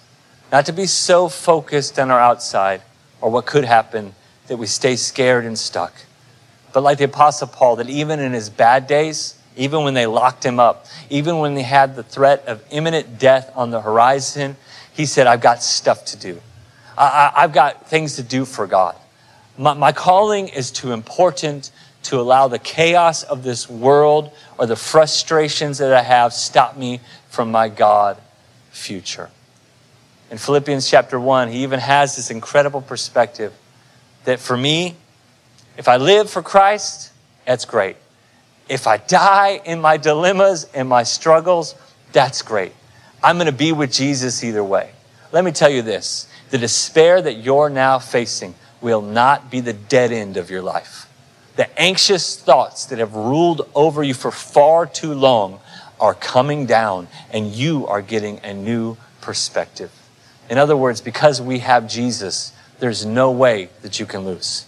not 0.50 0.66
to 0.66 0.72
be 0.72 0.86
so 0.86 1.28
focused 1.28 1.98
on 1.98 2.10
our 2.10 2.18
outside 2.18 2.82
or 3.20 3.30
what 3.30 3.46
could 3.46 3.64
happen 3.64 4.14
that 4.48 4.56
we 4.56 4.66
stay 4.66 4.96
scared 4.96 5.44
and 5.44 5.56
stuck. 5.56 5.94
But 6.72 6.82
like 6.82 6.98
the 6.98 7.04
Apostle 7.04 7.46
Paul, 7.46 7.76
that 7.76 7.88
even 7.88 8.18
in 8.18 8.32
his 8.32 8.50
bad 8.50 8.86
days, 8.88 9.37
even 9.58 9.82
when 9.82 9.92
they 9.94 10.06
locked 10.06 10.44
him 10.44 10.60
up, 10.60 10.86
even 11.10 11.38
when 11.38 11.54
they 11.54 11.62
had 11.62 11.96
the 11.96 12.02
threat 12.02 12.46
of 12.46 12.64
imminent 12.70 13.18
death 13.18 13.50
on 13.54 13.70
the 13.70 13.80
horizon, 13.80 14.56
he 14.94 15.04
said, 15.04 15.26
I've 15.26 15.40
got 15.40 15.62
stuff 15.62 16.04
to 16.06 16.16
do. 16.16 16.40
I, 16.96 17.32
have 17.36 17.52
got 17.52 17.88
things 17.88 18.16
to 18.16 18.22
do 18.22 18.44
for 18.44 18.66
God. 18.66 18.96
My, 19.56 19.74
my 19.74 19.92
calling 19.92 20.48
is 20.48 20.70
too 20.70 20.92
important 20.92 21.70
to 22.04 22.20
allow 22.20 22.48
the 22.48 22.58
chaos 22.58 23.22
of 23.24 23.42
this 23.42 23.68
world 23.68 24.32
or 24.58 24.66
the 24.66 24.76
frustrations 24.76 25.78
that 25.78 25.92
I 25.92 26.02
have 26.02 26.32
stop 26.32 26.76
me 26.76 27.00
from 27.28 27.50
my 27.50 27.68
God 27.68 28.16
future. 28.70 29.30
In 30.30 30.38
Philippians 30.38 30.88
chapter 30.88 31.18
1, 31.18 31.50
he 31.50 31.62
even 31.62 31.80
has 31.80 32.16
this 32.16 32.30
incredible 32.30 32.80
perspective 32.80 33.52
that 34.24 34.38
for 34.38 34.56
me, 34.56 34.96
if 35.76 35.88
I 35.88 35.96
live 35.96 36.30
for 36.30 36.42
Christ, 36.42 37.12
that's 37.46 37.64
great. 37.64 37.96
If 38.68 38.86
I 38.86 38.98
die 38.98 39.60
in 39.64 39.80
my 39.80 39.96
dilemmas 39.96 40.66
and 40.74 40.88
my 40.88 41.02
struggles, 41.02 41.74
that's 42.12 42.42
great. 42.42 42.72
I'm 43.22 43.36
going 43.36 43.46
to 43.46 43.52
be 43.52 43.72
with 43.72 43.92
Jesus 43.92 44.44
either 44.44 44.62
way. 44.62 44.90
Let 45.32 45.44
me 45.44 45.52
tell 45.52 45.70
you 45.70 45.82
this 45.82 46.28
the 46.50 46.58
despair 46.58 47.20
that 47.20 47.34
you're 47.34 47.68
now 47.68 47.98
facing 47.98 48.54
will 48.80 49.02
not 49.02 49.50
be 49.50 49.60
the 49.60 49.72
dead 49.72 50.12
end 50.12 50.36
of 50.36 50.50
your 50.50 50.62
life. 50.62 51.06
The 51.56 51.80
anxious 51.80 52.38
thoughts 52.40 52.86
that 52.86 52.98
have 52.98 53.14
ruled 53.14 53.68
over 53.74 54.02
you 54.02 54.14
for 54.14 54.30
far 54.30 54.86
too 54.86 55.12
long 55.12 55.60
are 56.00 56.14
coming 56.14 56.66
down 56.66 57.08
and 57.32 57.48
you 57.48 57.86
are 57.86 58.00
getting 58.00 58.38
a 58.44 58.54
new 58.54 58.96
perspective. 59.20 59.90
In 60.48 60.56
other 60.56 60.76
words, 60.76 61.00
because 61.00 61.42
we 61.42 61.58
have 61.58 61.88
Jesus, 61.88 62.52
there's 62.78 63.04
no 63.04 63.30
way 63.30 63.70
that 63.82 63.98
you 63.98 64.06
can 64.06 64.24
lose. 64.24 64.66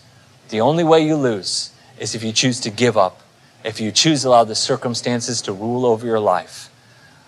The 0.49 0.61
only 0.61 0.85
way 0.85 1.07
you 1.07 1.15
lose 1.15 1.71
is 1.99 2.15
if 2.15 2.25
you 2.25 2.33
choose 2.33 2.61
to 2.61 2.71
give 2.71 2.97
up, 2.97 3.21
if 3.65 3.81
you 3.81 3.93
choose 3.93 4.23
to 4.23 4.29
allow 4.29 4.45
the 4.45 4.55
circumstances 4.55 5.43
to 5.43 5.53
rule 5.53 5.85
over 5.85 6.07
your 6.07 6.21
life. 6.21 6.71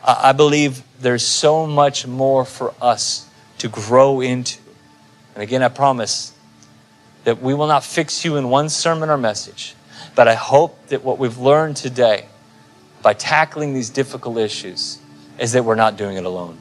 I 0.04 0.32
believe 0.32 0.82
there's 1.00 1.24
so 1.26 1.66
much 1.66 2.06
more 2.06 2.44
for 2.44 2.74
us 2.80 3.28
to 3.58 3.68
grow 3.68 4.20
into. 4.20 4.58
And 5.34 5.42
again, 5.42 5.62
I 5.62 5.68
promise 5.68 6.32
that 7.24 7.40
we 7.40 7.54
will 7.54 7.68
not 7.68 7.84
fix 7.84 8.24
you 8.24 8.36
in 8.36 8.50
one 8.50 8.68
sermon 8.68 9.10
or 9.10 9.16
message. 9.16 9.74
But 10.14 10.28
I 10.28 10.34
hope 10.34 10.88
that 10.88 11.04
what 11.04 11.18
we've 11.18 11.38
learned 11.38 11.76
today 11.76 12.26
by 13.02 13.14
tackling 13.14 13.74
these 13.74 13.90
difficult 13.90 14.38
issues 14.38 14.98
is 15.38 15.52
that 15.52 15.64
we're 15.64 15.74
not 15.74 15.96
doing 15.96 16.16
it 16.16 16.24
alone. 16.24 16.58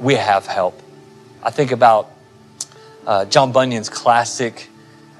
We 0.00 0.14
have 0.14 0.46
help. 0.46 0.80
I 1.42 1.50
think 1.50 1.72
about 1.72 2.10
uh, 3.06 3.24
John 3.24 3.52
Bunyan's 3.52 3.88
classic 3.88 4.68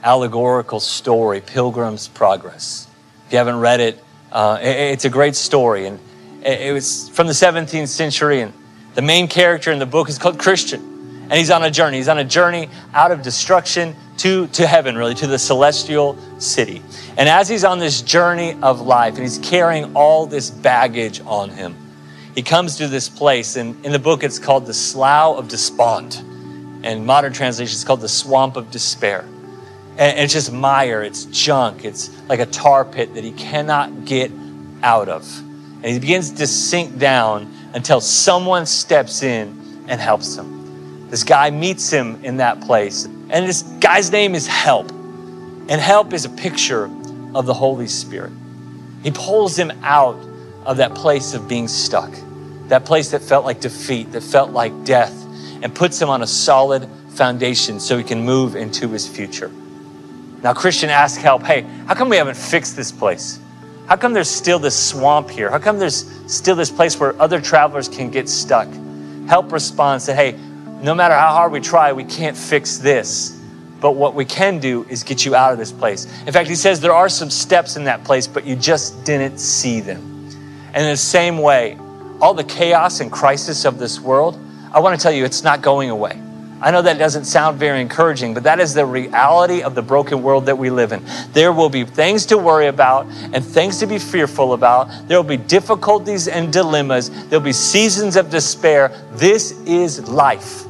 allegorical 0.03 0.81
story, 0.81 1.41
Pilgrim's 1.41 2.09
Progress. 2.09 2.87
If 3.31 3.35
you 3.35 3.38
haven't 3.38 3.61
read 3.61 3.79
it, 3.79 4.03
uh, 4.33 4.59
it 4.61 4.66
it's 4.66 5.05
a 5.05 5.09
great 5.09 5.37
story. 5.37 5.87
And 5.87 6.01
it, 6.45 6.73
was 6.73 7.09
from 7.11 7.29
the 7.29 7.33
17th 7.33 7.87
century, 7.87 8.40
and 8.40 8.53
the 8.97 9.03
main 9.03 9.29
character 9.29 9.71
in 9.71 9.79
the 9.79 9.87
book 9.87 10.09
is 10.09 10.19
called 10.19 10.37
Christian. 10.37 10.81
And 11.23 11.35
he's 11.35 11.53
on 11.53 11.62
a 11.62 11.71
journey. 11.71 11.99
He's 11.99 12.09
on 12.09 12.19
a 12.19 12.25
journey 12.25 12.69
out 12.93 13.12
of 13.12 13.23
destruction 13.23 13.95
to, 14.16 14.49
to 14.49 14.66
heaven, 14.66 14.97
really, 14.97 15.14
to 15.14 15.29
the 15.29 15.38
celestial 15.38 16.19
city. 16.40 16.83
And 17.16 17.29
as 17.29 17.49
he's 17.49 17.62
on 17.62 17.79
this 17.79 18.03
journey 18.03 18.57
of 18.62 18.81
life 18.81 19.14
and 19.14 19.23
he's 19.23 19.38
carrying 19.38 19.95
all 19.95 20.27
this 20.27 20.51
baggage 20.51 21.21
on 21.21 21.51
him, 21.51 21.77
he 22.35 22.43
comes 22.43 22.79
to 22.79 22.88
this 22.88 23.09
place. 23.09 23.55
And 23.55 23.87
in 23.87 23.93
the 23.93 24.01
book, 24.01 24.25
it's 24.25 24.40
called 24.40 24.66
the 24.66 24.75
Slough 24.75 25.38
of 25.38 25.47
Despond. 25.47 26.16
And 26.83 27.07
modern 27.07 27.33
translation, 27.33 27.75
it's 27.75 27.85
called 27.85 28.01
the 28.01 28.09
Swamp 28.09 28.57
of 28.57 28.73
Despair. 28.73 29.25
And 30.01 30.19
it's 30.19 30.33
just 30.33 30.51
mire, 30.51 31.03
it's 31.03 31.27
junk, 31.27 31.85
it's 31.85 32.09
like 32.23 32.41
a 32.41 32.47
tar 32.47 32.87
pit 32.87 33.13
that 33.15 33.23
he 33.23 33.33
cannot 33.33 34.07
get 34.07 34.33
out 34.83 35.11
of. 35.11 35.31
And 35.83 35.85
he 35.85 35.99
begins 35.99 36.31
to 36.33 36.47
sink 36.47 36.99
down 36.99 37.53
until 37.75 38.01
someone 38.01 38.65
steps 38.65 39.23
in 39.23 39.85
and 39.89 40.01
helps 40.01 40.37
him. 40.37 41.11
This 41.11 41.23
guy 41.23 41.51
meets 41.51 41.91
him 41.91 42.25
in 42.25 42.39
that 42.39 42.63
place. 42.63 43.05
And 43.05 43.47
this 43.47 43.63
guy's 43.63 44.11
name 44.11 44.35
is 44.35 44.47
Help. 44.47 44.91
And 44.91 45.73
Help 45.73 46.15
is 46.15 46.25
a 46.25 46.31
picture 46.31 46.91
of 47.35 47.45
the 47.45 47.55
Holy 47.55 47.87
Spirit. 47.87 48.33
He 49.03 49.11
pulls 49.11 49.55
him 49.59 49.71
out 49.83 50.17
of 50.65 50.79
that 50.79 50.95
place 50.95 51.35
of 51.35 51.47
being 51.47 51.69
stuck, 51.69 52.11
that 52.69 52.87
place 52.87 53.11
that 53.11 53.21
felt 53.21 53.45
like 53.45 53.61
defeat, 53.61 54.13
that 54.13 54.23
felt 54.23 54.53
like 54.53 54.85
death, 54.85 55.13
and 55.63 55.75
puts 55.75 56.01
him 56.01 56.09
on 56.09 56.23
a 56.23 56.27
solid 56.27 56.89
foundation 57.11 57.81
so 57.81 57.99
he 57.99 58.05
can 58.05 58.25
move 58.25 58.57
into 58.57 58.89
his 58.89 59.07
future. 59.07 59.51
Now, 60.42 60.55
Christian 60.55 60.90
asks 60.90 61.22
Help, 61.22 61.42
hey, 61.42 61.62
how 61.87 61.94
come 61.94 62.09
we 62.09 62.16
haven't 62.16 62.37
fixed 62.37 62.76
this 62.76 62.90
place? 62.92 63.38
How 63.87 63.96
come 63.96 64.12
there's 64.12 64.31
still 64.31 64.59
this 64.59 64.76
swamp 64.76 65.29
here? 65.29 65.50
How 65.50 65.59
come 65.59 65.79
there's 65.79 66.09
still 66.33 66.55
this 66.55 66.70
place 66.70 66.98
where 66.98 67.20
other 67.20 67.40
travelers 67.40 67.88
can 67.88 68.11
get 68.11 68.29
stuck? 68.29 68.68
Help 69.26 69.53
responds 69.53 70.07
that, 70.07 70.14
hey, 70.14 70.38
no 70.83 70.94
matter 70.94 71.14
how 71.14 71.33
hard 71.33 71.53
we 71.53 71.61
try, 71.61 71.92
we 71.92 72.05
can't 72.05 72.37
fix 72.37 72.79
this. 72.79 73.38
But 73.81 73.92
what 73.92 74.14
we 74.14 74.24
can 74.24 74.61
do 74.61 74.85
is 74.88 75.03
get 75.03 75.24
you 75.24 75.35
out 75.35 75.53
of 75.53 75.59
this 75.59 75.72
place. 75.72 76.07
In 76.26 76.33
fact, 76.33 76.48
he 76.48 76.55
says 76.55 76.81
there 76.81 76.94
are 76.94 77.09
some 77.09 77.31
steps 77.31 77.76
in 77.76 77.85
that 77.85 78.05
place, 78.05 78.26
but 78.26 78.44
you 78.44 78.55
just 78.55 79.05
didn't 79.05 79.38
see 79.38 79.81
them. 79.81 80.00
And 80.72 80.85
in 80.85 80.90
the 80.90 80.96
same 80.96 81.38
way, 81.38 81.76
all 82.20 82.35
the 82.35 82.44
chaos 82.44 83.00
and 83.00 83.11
crisis 83.11 83.64
of 83.64 83.79
this 83.79 84.00
world, 84.00 84.38
I 84.72 84.81
want 84.81 84.98
to 84.98 85.03
tell 85.03 85.12
you, 85.12 85.24
it's 85.24 85.42
not 85.42 85.62
going 85.62 85.90
away. 85.90 86.20
I 86.62 86.70
know 86.70 86.83
that 86.83 86.99
doesn't 86.99 87.25
sound 87.25 87.59
very 87.59 87.81
encouraging, 87.81 88.35
but 88.35 88.42
that 88.42 88.61
is 88.61 88.75
the 88.75 88.85
reality 88.85 89.62
of 89.62 89.75
the 89.75 89.81
broken 89.81 90.23
world 90.23 90.46
that 90.46 90.59
we 90.59 90.68
live 90.68 90.92
in. 90.92 91.03
There 91.33 91.53
will 91.53 91.70
be 91.70 91.85
things 91.85 92.27
to 92.27 92.38
worry 92.38 92.66
about 92.66 93.07
and 93.33 93.42
things 93.42 93.79
to 93.79 93.87
be 93.87 93.99
fearful 93.99 94.53
about. 94.53 95.09
There 95.09 95.16
will 95.16 95.29
be 95.29 95.38
difficulties 95.38 96.29
and 96.29 96.53
dilemmas. 96.53 97.11
There'll 97.29 97.44
be 97.44 97.55
seasons 97.55 98.16
of 98.16 98.29
despair. 98.29 98.92
This 99.12 99.53
is 99.62 100.07
life. 100.09 100.64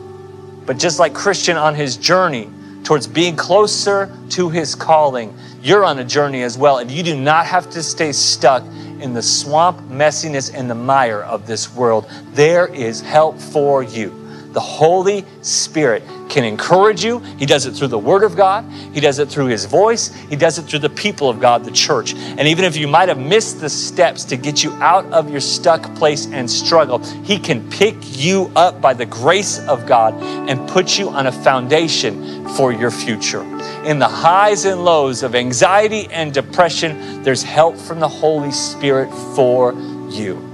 But 0.65 0.79
just 0.79 1.01
like 1.01 1.13
Christian 1.13 1.57
on 1.57 1.75
his 1.75 1.97
journey 1.97 2.49
towards 2.85 3.09
being 3.09 3.35
closer 3.35 4.17
to 4.31 4.49
his 4.49 4.77
calling, 4.77 5.37
you're 5.61 5.85
on 5.85 5.99
a 5.99 6.05
journey 6.05 6.43
as 6.43 6.57
well. 6.57 6.79
And 6.79 6.89
you 6.89 7.03
do 7.03 7.17
not 7.17 7.47
have 7.47 7.69
to 7.71 7.83
stay 7.83 8.13
stuck 8.13 8.63
in 9.01 9.13
the 9.13 9.23
swamp, 9.23 9.81
messiness, 9.89 10.55
and 10.55 10.71
the 10.71 10.75
mire 10.77 11.23
of 11.23 11.49
this 11.49 11.75
world. 11.75 12.09
There 12.33 12.69
is 12.69 13.01
help 13.01 13.41
for 13.41 13.83
you. 13.83 14.20
The 14.53 14.61
Holy 14.61 15.25
Spirit 15.43 16.03
can 16.29 16.45
encourage 16.45 17.05
you. 17.05 17.19
He 17.39 17.47
does 17.47 17.67
it 17.67 17.73
through 17.73 17.89
the 17.89 17.99
Word 17.99 18.23
of 18.23 18.37
God, 18.37 18.65
He 18.93 19.01
does 19.01 19.19
it 19.19 19.29
through 19.29 19.47
His 19.47 19.65
voice, 19.65 20.15
He 20.29 20.37
does 20.37 20.59
it 20.59 20.63
through 20.63 20.81
the 20.81 20.91
people 20.91 21.29
of 21.29 21.41
God, 21.41 21.65
the 21.65 21.71
church. 21.71 22.15
And 22.15 22.41
even 22.41 22.65
if 22.65 22.77
you 22.77 22.89
might 22.89 23.09
have 23.09 23.19
missed 23.19 23.61
the 23.61 23.69
steps 23.69 24.25
to 24.25 24.37
get 24.37 24.65
you 24.65 24.73
out 24.75 25.05
of 25.13 25.31
your 25.31 25.41
stuck 25.41 25.95
place 25.97 26.27
and 26.27 26.51
struggle, 26.51 26.99
He 27.25 27.39
can 27.39 27.69
pick 27.71 27.97
you 28.03 28.51
up 28.57 28.81
by 28.81 28.95
the 28.95 29.07
grace 29.07 29.59
of 29.61 29.87
God 29.87 30.15
and 30.49 30.69
put 30.69 30.99
you 30.99 31.09
on 31.11 31.27
a 31.27 31.33
foundation 31.33 32.49
for 32.51 32.73
your 32.73 32.91
future. 32.91 33.43
In 33.85 33.99
the 33.99 34.09
highs 34.09 34.65
and 34.65 34.85
lows 34.85 35.23
of 35.23 35.35
anxiety 35.35 36.07
and 36.09 36.35
depression, 36.35 37.23
there's 37.23 37.43
help 37.43 37.77
from 37.77 38.01
the 38.01 38.09
Holy 38.09 38.53
Spirit 38.53 39.11
for 39.35 39.73
you. 40.11 40.47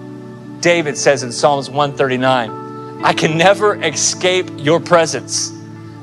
David 0.61 0.97
says 0.97 1.23
in 1.23 1.33
Psalms 1.33 1.69
139, 1.71 2.66
I 3.03 3.13
can 3.13 3.37
never 3.37 3.77
escape 3.83 4.51
your 4.57 4.81
presence. 4.81 5.53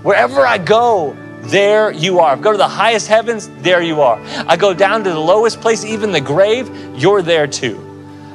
Wherever 0.04 0.42
I 0.46 0.58
go, 0.58 1.16
there 1.42 1.92
you 1.92 2.20
are. 2.20 2.36
I 2.36 2.40
go 2.40 2.52
to 2.52 2.58
the 2.58 2.68
highest 2.68 3.08
heavens, 3.08 3.50
there 3.62 3.82
you 3.82 4.02
are. 4.02 4.20
I 4.48 4.56
go 4.56 4.74
down 4.74 5.04
to 5.04 5.10
the 5.10 5.20
lowest 5.20 5.60
place, 5.62 5.84
even 5.84 6.12
the 6.12 6.22
grave, 6.22 6.70
you're 6.96 7.22
there 7.22 7.48
too. 7.48 7.90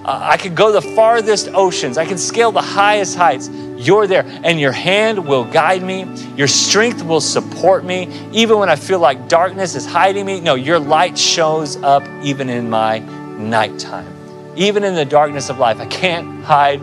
Uh, 0.04 0.18
I 0.22 0.38
could 0.38 0.54
go 0.54 0.72
the 0.72 0.80
farthest 0.80 1.48
oceans. 1.52 1.98
I 1.98 2.06
can 2.06 2.16
scale 2.16 2.50
the 2.50 2.62
highest 2.62 3.14
heights. 3.14 3.50
You're 3.76 4.06
there. 4.06 4.24
And 4.42 4.58
your 4.58 4.72
hand 4.72 5.26
will 5.26 5.44
guide 5.44 5.82
me. 5.82 6.06
Your 6.34 6.48
strength 6.48 7.02
will 7.02 7.20
support 7.20 7.84
me. 7.84 8.08
Even 8.32 8.58
when 8.58 8.70
I 8.70 8.76
feel 8.76 9.00
like 9.00 9.28
darkness 9.28 9.74
is 9.74 9.84
hiding 9.84 10.24
me, 10.24 10.40
no, 10.40 10.54
your 10.54 10.78
light 10.78 11.18
shows 11.18 11.76
up 11.82 12.02
even 12.22 12.48
in 12.48 12.70
my 12.70 13.00
nighttime. 13.36 14.10
Even 14.56 14.82
in 14.82 14.94
the 14.94 15.04
darkness 15.04 15.50
of 15.50 15.58
life, 15.58 15.78
I 15.78 15.86
can't 15.86 16.42
hide 16.42 16.80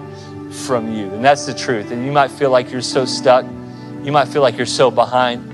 from 0.51 0.93
you. 0.93 1.11
And 1.11 1.23
that's 1.23 1.45
the 1.45 1.53
truth. 1.53 1.91
And 1.91 2.05
you 2.05 2.11
might 2.11 2.31
feel 2.31 2.49
like 2.49 2.71
you're 2.71 2.81
so 2.81 3.05
stuck. 3.05 3.45
You 4.03 4.11
might 4.11 4.27
feel 4.27 4.41
like 4.41 4.57
you're 4.57 4.65
so 4.65 4.91
behind. 4.91 5.51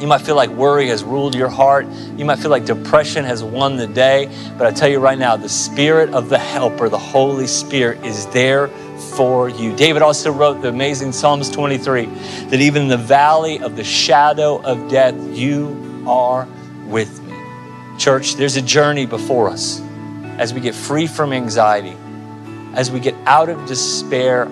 You 0.00 0.06
might 0.08 0.22
feel 0.22 0.34
like 0.34 0.50
worry 0.50 0.88
has 0.88 1.04
ruled 1.04 1.34
your 1.34 1.48
heart. 1.48 1.86
You 2.16 2.24
might 2.24 2.38
feel 2.38 2.50
like 2.50 2.64
depression 2.64 3.24
has 3.24 3.42
won 3.44 3.76
the 3.76 3.86
day. 3.86 4.28
But 4.58 4.66
I 4.66 4.72
tell 4.72 4.88
you 4.88 4.98
right 4.98 5.18
now, 5.18 5.36
the 5.36 5.48
Spirit 5.48 6.10
of 6.10 6.28
the 6.28 6.38
Helper, 6.38 6.88
the 6.88 6.98
Holy 6.98 7.46
Spirit, 7.46 8.04
is 8.04 8.26
there 8.26 8.68
for 9.16 9.48
you. 9.48 9.74
David 9.76 10.02
also 10.02 10.32
wrote 10.32 10.62
the 10.62 10.68
amazing 10.68 11.12
Psalms 11.12 11.48
23 11.50 12.06
that 12.06 12.60
even 12.60 12.82
in 12.82 12.88
the 12.88 12.96
valley 12.96 13.60
of 13.60 13.76
the 13.76 13.84
shadow 13.84 14.60
of 14.62 14.90
death, 14.90 15.14
you 15.36 16.04
are 16.06 16.48
with 16.86 17.22
me. 17.22 17.34
Church, 17.98 18.34
there's 18.34 18.56
a 18.56 18.62
journey 18.62 19.06
before 19.06 19.48
us 19.48 19.80
as 20.38 20.52
we 20.52 20.60
get 20.60 20.74
free 20.74 21.06
from 21.06 21.32
anxiety 21.32 21.96
as 22.74 22.90
we 22.90 23.00
get 23.00 23.14
out 23.26 23.48
of 23.48 23.66
despair, 23.66 24.48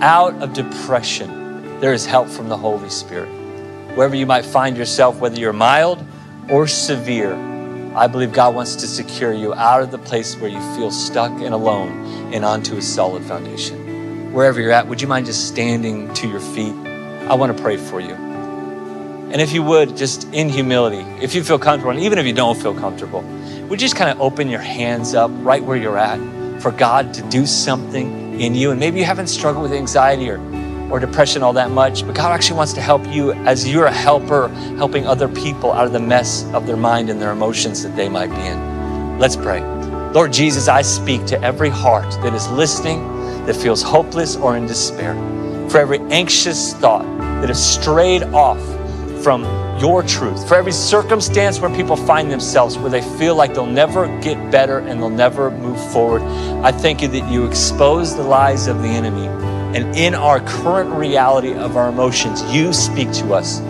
out 0.00 0.34
of 0.42 0.52
depression, 0.52 1.80
there 1.80 1.92
is 1.92 2.04
help 2.04 2.28
from 2.28 2.48
the 2.48 2.56
Holy 2.56 2.90
Spirit. 2.90 3.28
Wherever 3.96 4.14
you 4.14 4.26
might 4.26 4.44
find 4.44 4.76
yourself, 4.76 5.18
whether 5.18 5.40
you're 5.40 5.52
mild 5.52 6.04
or 6.50 6.66
severe, 6.66 7.34
I 7.94 8.06
believe 8.06 8.32
God 8.32 8.54
wants 8.54 8.76
to 8.76 8.86
secure 8.86 9.32
you 9.32 9.54
out 9.54 9.82
of 9.82 9.90
the 9.90 9.98
place 9.98 10.36
where 10.36 10.50
you 10.50 10.60
feel 10.76 10.90
stuck 10.90 11.32
and 11.40 11.54
alone 11.54 12.32
and 12.32 12.44
onto 12.44 12.76
a 12.76 12.82
solid 12.82 13.24
foundation. 13.24 14.32
Wherever 14.32 14.60
you're 14.60 14.72
at, 14.72 14.86
would 14.86 15.00
you 15.00 15.08
mind 15.08 15.26
just 15.26 15.48
standing 15.48 16.12
to 16.14 16.28
your 16.28 16.40
feet? 16.40 16.74
I 17.28 17.34
want 17.34 17.56
to 17.56 17.62
pray 17.62 17.76
for 17.76 18.00
you. 18.00 18.12
And 18.12 19.40
if 19.40 19.52
you 19.52 19.62
would, 19.62 19.96
just 19.96 20.24
in 20.32 20.48
humility, 20.48 21.00
if 21.22 21.34
you 21.34 21.42
feel 21.42 21.58
comfortable, 21.58 21.90
and 21.90 22.00
even 22.00 22.18
if 22.18 22.26
you 22.26 22.32
don't 22.32 22.56
feel 22.56 22.74
comfortable, 22.74 23.22
would 23.68 23.80
you 23.80 23.86
just 23.86 23.96
kind 23.96 24.10
of 24.10 24.20
open 24.20 24.48
your 24.48 24.60
hands 24.60 25.14
up 25.14 25.30
right 25.38 25.62
where 25.62 25.76
you're 25.76 25.98
at? 25.98 26.18
For 26.60 26.70
God 26.72 27.14
to 27.14 27.22
do 27.30 27.46
something 27.46 28.40
in 28.40 28.54
you. 28.54 28.70
And 28.70 28.80
maybe 28.80 28.98
you 28.98 29.04
haven't 29.04 29.28
struggled 29.28 29.62
with 29.62 29.72
anxiety 29.72 30.30
or, 30.30 30.38
or 30.90 30.98
depression 30.98 31.42
all 31.42 31.52
that 31.54 31.70
much, 31.70 32.06
but 32.06 32.14
God 32.14 32.32
actually 32.32 32.56
wants 32.56 32.72
to 32.74 32.80
help 32.80 33.06
you 33.06 33.32
as 33.32 33.68
you're 33.68 33.86
a 33.86 33.92
helper, 33.92 34.48
helping 34.76 35.06
other 35.06 35.28
people 35.28 35.72
out 35.72 35.86
of 35.86 35.92
the 35.92 36.00
mess 36.00 36.44
of 36.52 36.66
their 36.66 36.76
mind 36.76 37.10
and 37.10 37.20
their 37.20 37.32
emotions 37.32 37.82
that 37.82 37.94
they 37.96 38.08
might 38.08 38.30
be 38.30 38.40
in. 38.40 39.18
Let's 39.18 39.36
pray. 39.36 39.60
Lord 40.12 40.32
Jesus, 40.32 40.68
I 40.68 40.82
speak 40.82 41.26
to 41.26 41.42
every 41.42 41.68
heart 41.68 42.10
that 42.22 42.34
is 42.34 42.48
listening, 42.50 43.06
that 43.46 43.54
feels 43.54 43.82
hopeless 43.82 44.36
or 44.36 44.56
in 44.56 44.66
despair, 44.66 45.14
for 45.68 45.78
every 45.78 45.98
anxious 46.10 46.72
thought 46.74 47.04
that 47.18 47.48
has 47.48 47.62
strayed 47.62 48.22
off 48.24 48.58
from 49.22 49.44
your 49.80 50.02
truth, 50.02 50.48
for 50.48 50.56
every 50.56 50.72
circumstance 50.72 51.60
where 51.60 51.74
people 51.74 51.96
find 51.96 52.30
themselves 52.30 52.76
where 52.78 52.90
they 52.90 53.02
feel 53.02 53.34
like 53.34 53.54
they'll 53.54 53.66
never 53.66 54.06
get 54.20 54.50
better 54.50 54.78
and 54.78 55.00
they'll 55.00 55.10
never 55.10 55.50
move 55.50 55.78
forward. 55.92 56.22
I 56.64 56.72
thank 56.72 57.02
you 57.02 57.08
that 57.08 57.30
you 57.30 57.46
expose 57.46 58.16
the 58.16 58.22
lies 58.22 58.66
of 58.66 58.82
the 58.82 58.88
enemy. 58.88 59.26
And 59.76 59.96
in 59.96 60.14
our 60.14 60.40
current 60.40 60.90
reality 60.90 61.54
of 61.54 61.76
our 61.76 61.88
emotions, 61.88 62.42
you 62.52 62.72
speak 62.72 63.12
to 63.12 63.34
us. 63.34 63.60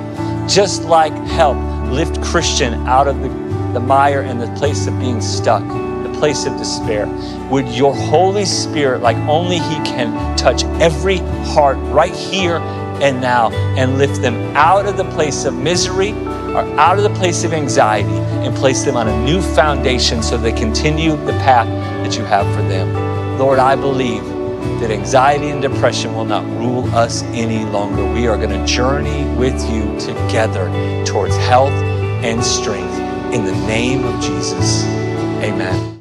Just 0.52 0.84
like 0.84 1.12
help 1.12 1.58
lift 1.90 2.22
Christian 2.22 2.74
out 2.86 3.08
of 3.08 3.20
the, 3.20 3.28
the 3.72 3.80
mire 3.80 4.22
and 4.22 4.40
the 4.40 4.48
place 4.58 4.86
of 4.86 4.98
being 4.98 5.20
stuck, 5.20 5.62
the 5.62 6.16
place 6.18 6.46
of 6.46 6.56
despair. 6.56 7.06
Would 7.50 7.68
your 7.68 7.94
Holy 7.94 8.44
Spirit, 8.44 9.02
like 9.02 9.16
only 9.28 9.58
He 9.58 9.74
can, 9.84 10.36
touch 10.36 10.64
every 10.80 11.18
heart 11.52 11.76
right 11.92 12.14
here 12.14 12.58
and 13.02 13.20
now 13.20 13.50
and 13.76 13.98
lift 13.98 14.22
them 14.22 14.34
out 14.56 14.86
of 14.86 14.96
the 14.96 15.04
place 15.12 15.44
of 15.44 15.54
misery 15.54 16.12
or 16.12 16.60
out 16.78 16.96
of 16.96 17.04
the 17.04 17.14
place 17.18 17.44
of 17.44 17.52
anxiety 17.52 18.08
and 18.44 18.54
place 18.56 18.84
them 18.84 18.96
on 18.96 19.08
a 19.08 19.24
new 19.24 19.40
foundation 19.40 20.22
so 20.22 20.36
they 20.36 20.52
continue 20.52 21.16
the 21.24 21.32
path 21.44 21.66
that 22.02 22.16
you 22.16 22.24
have 22.24 22.46
for 22.54 22.62
them. 22.62 23.38
Lord, 23.38 23.58
I 23.58 23.76
believe 23.76 24.24
that 24.80 24.90
anxiety 24.90 25.48
and 25.48 25.62
depression 25.62 26.14
will 26.14 26.24
not 26.24 26.44
rule 26.58 26.84
us 26.94 27.22
any 27.24 27.64
longer. 27.70 28.04
We 28.12 28.26
are 28.26 28.36
going 28.36 28.50
to 28.50 28.66
journey 28.66 29.24
with 29.36 29.60
you 29.70 29.98
together 30.00 30.68
towards 31.04 31.36
health 31.36 31.72
and 32.24 32.42
strength 32.44 32.94
in 33.32 33.44
the 33.44 33.52
name 33.66 34.04
of 34.04 34.20
Jesus. 34.20 34.84
Amen. 35.42 35.97